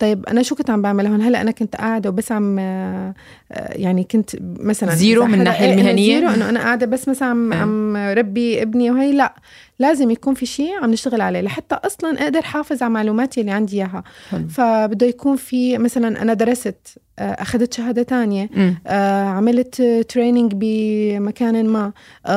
طيب 0.00 0.26
أنا 0.26 0.42
شو 0.42 0.54
كنت 0.54 0.70
عم 0.70 0.82
بعمل؟ 0.82 1.06
هون 1.06 1.22
هلأ 1.22 1.40
أنا 1.40 1.50
كنت 1.50 1.76
قاعدة 1.76 2.08
وبس 2.10 2.32
عم 2.32 2.58
آه، 2.58 3.14
يعني 3.52 4.04
كنت 4.04 4.30
مثلا 4.40 4.94
zero 4.94 5.26
من 5.26 5.34
الناحيه 5.34 5.66
إيه، 5.66 5.74
المهنية؟ 5.74 6.18
zero 6.18 6.34
إنه 6.34 6.48
أنا 6.48 6.60
قاعدة 6.60 6.86
بس 6.86 7.08
مثلا 7.08 7.28
عم, 7.28 7.52
عم 7.52 7.96
ربي 7.96 8.62
ابني 8.62 8.90
وهي 8.90 9.12
لأ 9.12 9.34
لازم 9.78 10.10
يكون 10.10 10.34
في 10.34 10.46
شيء 10.46 10.74
عم 10.82 10.90
نشتغل 10.90 11.20
عليه 11.20 11.40
لحتى 11.40 11.74
أصلا 11.74 12.22
أقدر 12.22 12.42
حافظ 12.42 12.82
على 12.82 12.92
معلوماتي 12.92 13.40
اللي 13.40 13.52
عندي 13.52 13.76
إياها. 13.76 14.04
فبده 14.48 15.06
يكون 15.06 15.36
في 15.36 15.78
مثلا 15.78 16.22
أنا 16.22 16.34
درست 16.34 16.98
آه، 17.18 17.22
أخذت 17.22 17.74
شهادة 17.74 18.02
تانية 18.02 18.50
آه 18.86 19.24
عملت 19.24 19.82
training 20.08 20.52
بمكان 20.54 21.66
ما 21.66 21.92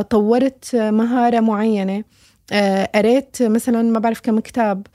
طورت 0.09 0.75
مهارة 0.75 1.39
معينة 1.39 2.03
قريت 2.95 3.37
مثلا 3.41 3.81
ما 3.81 3.99
بعرف 3.99 4.19
كم 4.19 4.39
كتاب 4.39 4.87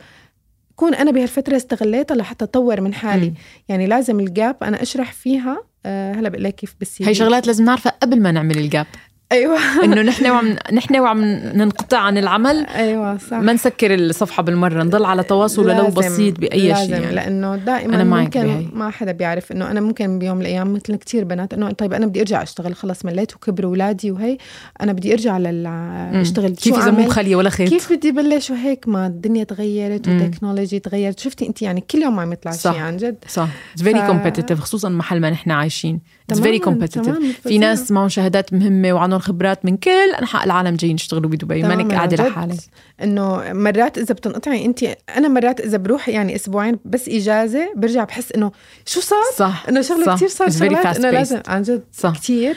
كون 0.78 0.94
أنا 0.94 1.10
بهالفترة 1.10 1.56
استغليتها 1.56 2.14
لحتى 2.14 2.44
أطور 2.44 2.80
من 2.80 2.94
حالي. 2.94 3.30
م. 3.30 3.34
يعني 3.68 3.86
لازم 3.86 4.20
ال 4.20 4.29
gap 4.29 4.56
أنا 4.62 4.82
أشرح 4.82 5.12
فيها 5.12 5.62
أه 5.86 6.12
هلا 6.12 6.28
بقول 6.28 6.44
لك 6.44 6.54
كيف 6.54 6.74
بال 6.78 6.93
CV 6.93 7.08
هي 7.08 7.14
شغلات 7.14 7.46
لازم 7.46 7.64
نعرفها 7.64 7.92
قبل 8.02 8.20
ما 8.20 8.32
نعمل 8.32 8.58
ال 8.58 8.65
gap 8.65 8.86
أيوه. 9.32 9.84
إنه 9.84 10.02
نحن 10.02 10.26
وعم 10.26 10.56
نحن 10.72 10.96
وعم 10.96 11.24
ننقطع 11.54 11.98
عن 11.98 12.18
العمل. 12.18 12.66
أيوه 12.66 13.16
صح. 13.16 13.36
ما 13.36 13.52
نسكر 13.52 13.94
الصفحة 13.94 14.42
بالمرة 14.42 14.82
نضل 14.82 15.04
على 15.04 15.22
تواصل 15.22 15.66
ولو 15.66 15.86
بسيط 15.86 16.40
بأي 16.40 16.68
لازم 16.68 16.86
شيء 16.86 16.92
يعني. 16.92 17.14
لأنه 17.14 17.56
دائما 17.56 17.94
أنا 17.94 18.04
ممكن 18.04 18.42
بهي. 18.42 18.66
ما 18.72 18.90
حدا 18.90 19.12
بيعرف 19.12 19.52
إنه 19.52 19.70
أنا 19.70 19.80
ممكن 19.80 20.18
بيوم 20.18 20.36
من 20.36 20.42
الأيام 20.42 20.74
مثل 20.74 20.96
كثير 20.96 21.24
بنات 21.24 21.54
إنه 21.54 21.70
طيب 21.70 21.92
أنا 21.92 22.06
بدي 22.06 22.20
أرجع 22.20 22.42
أشتغل 22.42 22.74
خلص 22.74 23.04
مليت 23.04 23.34
وكبروا 23.34 23.70
أولادي 23.70 24.10
وهي 24.10 24.38
أنا 24.80 24.92
بدي 24.92 25.12
أرجع 25.12 25.38
لل 25.38 25.66
أشتغل. 26.14 26.54
كيف 26.54 26.78
إذا 26.78 26.90
مو 26.90 27.06
مخليه 27.06 27.36
ولا 27.36 27.50
خيط؟ 27.50 27.68
كيف 27.68 27.92
بدي 27.92 28.12
بلش؟ 28.12 28.50
وهيك 28.50 28.88
ما 28.88 29.06
الدنيا 29.06 29.44
تغيرت 29.44 30.08
وال 30.08 30.20
technology 30.20 30.78
تغيرت. 30.78 31.20
شفتي 31.20 31.46
انت 31.46 31.62
يعني 31.62 31.80
كل 31.80 31.98
يوم 31.98 32.20
عم 32.20 32.32
يطلع 32.32 32.52
شيء 32.52 32.72
عن 32.72 32.96
جد. 32.96 33.16
صح. 33.28 33.48
Very 33.76 34.06
competitive 34.06 34.60
خصوصا 34.60 34.88
محل 34.88 35.20
ما 35.20 35.30
نحن 35.30 35.50
عايشين. 35.50 36.00
It's 36.30 36.40
very 36.40 36.58
competitive 36.58 37.40
في 37.40 37.58
ناس 37.58 37.90
معهم 37.90 38.08
شهادات 38.08 38.52
مهمة 38.52 38.92
وعندهم 38.92 39.18
خبرات 39.18 39.64
من 39.64 39.76
كل 39.76 40.14
أنحاء 40.20 40.44
العالم 40.44 40.76
جايين 40.76 40.96
يشتغلوا 40.96 41.30
بدبي 41.30 41.62
مانك 41.62 41.94
قاعدة 41.94 42.28
لحالك 42.28 42.56
إنه 43.02 43.52
مرات 43.52 43.98
إذا 43.98 44.14
بتنقطعي 44.14 44.64
انت 44.64 44.84
أنا 45.16 45.28
مرات 45.28 45.60
إذا 45.60 45.76
بروح 45.76 46.08
يعني 46.08 46.34
أسبوعين 46.34 46.78
بس 46.84 47.08
إجازة 47.08 47.72
برجع 47.76 48.04
بحس 48.04 48.32
إنه 48.32 48.52
شو 48.86 49.00
صار؟ 49.00 49.24
صح 49.36 49.64
إنه 49.68 49.80
شغلة 49.80 50.14
كثير 50.14 50.28
صار 50.28 50.50
شغلات 50.50 50.96
إنه 50.96 51.10
لازم 51.10 51.40
عن 51.46 51.62
جد 51.62 51.84
صح. 51.92 52.14
كثير 52.14 52.56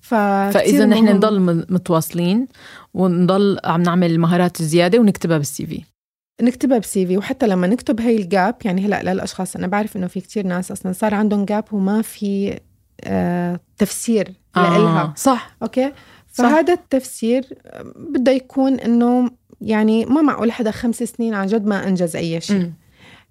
فإذا 0.00 0.86
نحن 0.86 1.08
نضل 1.08 1.64
متواصلين 1.70 2.48
ونضل 2.94 3.58
عم 3.64 3.82
نعمل 3.82 4.20
مهارات 4.20 4.62
زيادة 4.62 4.98
ونكتبها 4.98 5.38
بالسي 5.38 5.66
في. 5.66 5.82
نكتبها 6.42 6.78
بسي 6.78 7.06
في 7.06 7.18
وحتى 7.18 7.46
لما 7.46 7.66
نكتب 7.66 8.00
هاي 8.00 8.16
ال 8.16 8.25
gap 8.25 8.54
يعني 8.64 8.86
هلأ 8.86 9.02
للأشخاص 9.02 9.56
أنا 9.56 9.66
بعرف 9.66 9.96
إنه 9.96 10.06
في 10.06 10.20
كتير 10.20 10.46
ناس 10.46 10.70
أصلا 10.70 10.92
صار 10.92 11.14
عندهم 11.14 11.44
gap 11.44 11.64
وما 11.72 12.02
في 12.02 12.60
تفسير 13.78 14.32
آه 14.56 14.78
لإلها. 14.78 15.14
صح. 15.16 15.56
أوكي؟ 15.62 15.92
فهذا 16.26 16.72
التفسير 16.72 17.44
بده 17.96 18.32
يكون 18.32 18.80
إنه 18.80 19.30
يعني 19.60 20.04
ما 20.04 20.22
معقول 20.22 20.52
حدا 20.52 20.70
خمس 20.70 21.02
سنين 21.02 21.34
عن 21.34 21.46
جد 21.46 21.66
ما 21.66 21.88
أنجز 21.88 22.16
أي 22.16 22.40
شيء. 22.40 22.70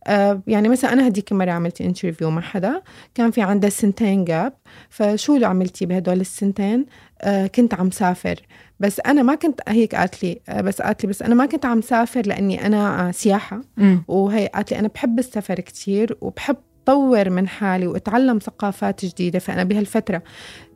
آه 0.08 0.42
يعني 0.48 0.70
مثلا 0.70 0.94
أنا 0.94 1.08
هديك 1.08 1.32
المره 1.32 1.52
عملت 1.52 1.82
interview 1.82 2.30
مع 2.30 2.42
حدا 2.42 2.82
كان 3.16 3.32
في 3.32 3.42
عنده 3.42 3.70
سنتين 3.70 4.26
gap 4.26 4.54
فشو 4.90 5.36
اللي 5.36 5.46
عملتي 5.46 5.86
بهدول 5.86 6.22
السنتين؟ 6.22 6.86
آه 7.22 7.48
كنت 7.48 7.74
عم 7.74 7.92
سافر. 7.92 8.36
بس 8.80 9.00
أنا 9.00 9.24
ما 9.24 9.36
كنت 9.36 9.62
هيك 9.68 9.96
قالت 9.96 10.24
لي 10.24 10.42
آه 10.50 10.62
بس 10.62 10.82
قالت 10.82 11.04
لي 11.04 11.10
بس 11.10 11.22
أنا 11.22 11.36
ما 11.36 11.46
كنت 11.46 11.66
عم 11.66 11.82
سافر 11.82 12.22
لأني 12.26 12.66
أنا 12.66 13.08
آه 13.08 13.12
سياحة. 13.12 13.62
وهي 14.08 14.48
قالت 14.48 14.72
لي 14.72 14.80
أنا 14.80 14.88
بحب 14.88 15.20
السفر 15.20 15.56
كتير 15.60 16.18
وبحب 16.22 16.58
طور 16.86 17.30
من 17.30 17.48
حالي 17.48 17.88
واتعلم 17.88 18.40
ثقافات 18.40 19.06
جديدة. 19.06 19.40
فأنا 19.40 19.64
بهالفترة 19.64 20.24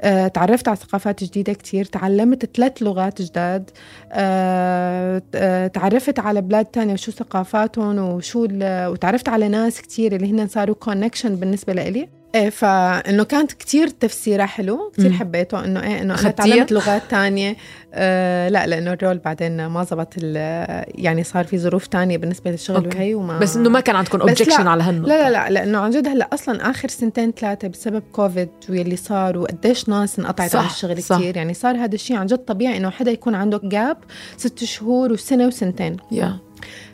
أه 0.01 0.27
تعرفت 0.27 0.67
على 0.67 0.77
ثقافات 0.77 1.23
جديدة 1.23 1.53
كتير 1.53 1.85
تعلمت 1.85 2.45
ثلاث 2.57 2.83
لغات 2.83 3.21
جداد 3.21 3.69
أه, 4.11 5.21
آه، 5.35 5.67
تعرفت 5.67 6.19
على 6.19 6.41
بلاد 6.41 6.65
تانية 6.65 6.93
وشو 6.93 7.11
ثقافاتهم 7.11 7.99
وشو 7.99 8.47
وتعرفت 8.63 9.29
على 9.29 9.47
ناس 9.47 9.81
كتير 9.81 10.15
اللي 10.15 10.31
هن 10.31 10.47
صاروا 10.47 10.75
connection 10.75 11.35
بالنسبة 11.35 11.73
لإلي. 11.73 12.14
إيه 12.35 12.49
فانه 12.49 13.23
كانت 13.23 13.51
كتير 13.51 13.87
تفسيرها 13.87 14.45
حلو 14.45 14.91
كتير 14.93 15.13
حبيته 15.13 15.65
إنه 15.65 15.83
إيه 15.83 16.01
إنه 16.01 16.19
أنا 16.21 16.29
تعلمت 16.29 16.71
لغات 16.71 17.01
تانية. 17.09 17.55
آه 17.93 18.49
لا 18.49 18.67
لأنه 18.67 18.93
ال 18.93 18.98
role 18.98 19.17
بعدين 19.17 19.65
ما 19.65 19.83
زبط 19.83 20.13
يعني 20.17 21.23
صار 21.23 21.45
في 21.45 21.57
ظروف 21.57 21.87
تانية 21.87 22.17
بالنسبة 22.17 22.51
للشغل 22.51 22.87
وهي 22.87 23.15
وما 23.15 23.39
بس 23.39 23.55
إنه 23.55 23.69
ما 23.69 23.79
كان 23.79 23.95
عندكم 23.95 24.21
objection 24.21 24.67
على 24.67 24.83
هالنقطة. 24.83 25.09
لا 25.09 25.29
لا 25.29 25.29
لا 25.29 25.49
لأنه 25.49 25.77
عن 25.77 25.89
جد 25.91 26.07
هلأ 26.07 26.29
أصلا 26.33 26.69
آخر 26.69 26.87
سنتين 26.87 27.31
ثلاثة 27.31 27.67
بسبب 27.67 28.03
كوفيد 28.11 28.49
واللي 28.69 28.95
صار 28.95 29.37
وقديش 29.37 29.89
ناس 29.89 30.19
انقطعت 30.19 30.55
عن 30.55 30.65
الشغل 30.65 31.03
صح. 31.03 31.17
كثير 31.17 31.37
يعني 31.37 31.53
صار 31.53 31.75
هذا 31.75 31.95
الشيء 31.95 32.17
عن 32.17 32.25
جد 32.25 32.37
طبيعي 32.37 32.77
إنه 32.77 32.89
حدا 32.89 33.11
يكون 33.11 33.35
عنده 33.35 33.61
gap 33.63 33.97
ست 34.37 34.63
شهور 34.63 35.11
وسنة 35.11 35.47
وسنتين. 35.47 35.97
Yeah. 36.11 36.25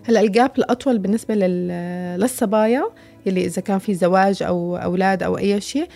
هلأ 0.04 0.22
ال 0.22 0.29
gap 0.29 0.52
الأطول 0.58 0.98
بالنسبة 0.98 1.36
للصبايا 1.36 2.84
يلي 3.26 3.46
إذا 3.46 3.62
كان 3.62 3.80
في 3.80 3.94
زواج 3.94 4.44
أو 4.44 4.78
أولاد 4.78 5.24
أو 5.24 5.38
أي 5.38 5.62
شيء 5.62 5.88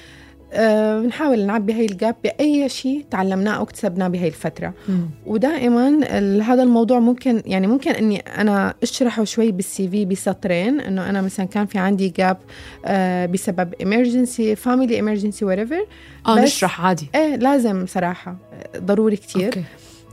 أه 0.53 0.99
بنحاول 0.99 1.45
نعبي 1.45 1.73
هاي 1.73 1.85
الجاب 1.85 2.15
بأي 2.23 2.69
شيء 2.69 3.05
تعلمناه 3.11 3.51
أو 3.51 3.63
اكتسبناه 3.63 4.07
بهاي 4.07 4.27
الفترة 4.27 4.73
مم. 4.89 5.09
ودائما 5.25 6.05
هذا 6.41 6.63
الموضوع 6.63 6.99
ممكن 6.99 7.41
يعني 7.45 7.67
ممكن 7.67 7.91
أني 7.91 8.19
أنا 8.19 8.73
أشرحه 8.83 9.23
شوي 9.23 9.51
بال 9.51 9.89
CV 9.89 10.05
بسطرين 10.05 10.79
أنه 10.79 11.09
أنا 11.09 11.21
مثلا 11.21 11.45
كان 11.45 11.65
في 11.65 11.77
عندي 11.77 12.09
gap 12.09 12.37
أه 12.85 13.25
بسبب 13.25 13.73
emergency 13.75 14.57
family 14.65 14.93
emergency 15.01 15.41
whatever 15.41 15.87
آه 16.27 16.39
نشرح 16.39 16.81
عادي 16.81 17.09
إيه 17.15 17.35
لازم 17.35 17.85
صراحة 17.85 18.35
ضروري 18.77 19.15
كتير 19.15 19.45
okay. 19.45 19.63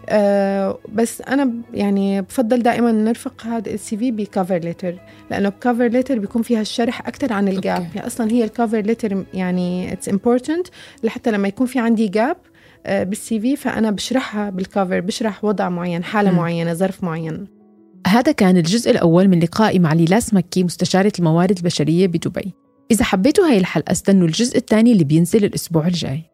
أه 0.08 0.78
بس 0.92 1.20
أنا 1.20 1.52
يعني 1.74 2.22
بفضل 2.22 2.62
دائما 2.62 2.92
نرفق 2.92 3.46
هذا 3.46 3.70
ال 3.70 3.96
CV 3.96 4.10
ب 4.10 4.18
cover 4.18 4.58
letter 4.58 4.94
لأنه 5.30 5.48
ب 5.48 5.54
cover 5.54 5.86
letter 5.86 6.18
بيكون 6.18 6.42
فيها 6.42 6.60
الشرح 6.60 7.08
أكثر 7.08 7.32
عن 7.32 7.48
ال 7.48 7.58
gap 7.58 7.86
يعني 7.94 8.06
أصلا 8.06 8.30
هي 8.32 8.44
ال 8.44 8.50
cover 8.50 8.80
letter 8.80 9.24
يعني 9.34 9.92
it's 9.92 10.08
important 10.08 10.66
لحتى 11.02 11.30
لما 11.30 11.48
يكون 11.48 11.66
في 11.66 11.78
عندي 11.78 12.08
gap 12.08 12.36
أه 12.86 13.04
بال 13.04 13.40
CV 13.40 13.56
فأنا 13.56 13.90
بشرحها 13.90 14.50
بال 14.50 14.64
cover 14.64 15.00
بشرح 15.00 15.44
وضع 15.44 15.68
معين 15.68 16.04
حالة 16.04 16.30
م. 16.30 16.36
معينة 16.36 16.74
ظرف 16.74 17.04
معين. 17.04 17.46
هذا 18.06 18.32
كان 18.32 18.56
الجزء 18.56 18.90
الأول 18.90 19.28
من 19.28 19.40
لقائي 19.40 19.78
مع 19.78 19.92
ليلاس 19.92 20.34
مكي 20.34 20.64
مستشارة 20.64 21.12
الموارد 21.18 21.56
البشرية 21.56 22.06
بدبي. 22.06 22.54
إذا 22.90 23.04
حبيتوا 23.04 23.44
هاي 23.44 23.58
الحلقة 23.58 23.92
استنوا 23.92 24.26
الجزء 24.26 24.56
الثاني 24.56 24.92
اللي 24.92 25.04
بينزل 25.04 25.44
الأسبوع 25.44 25.86
الجاي. 25.86 26.31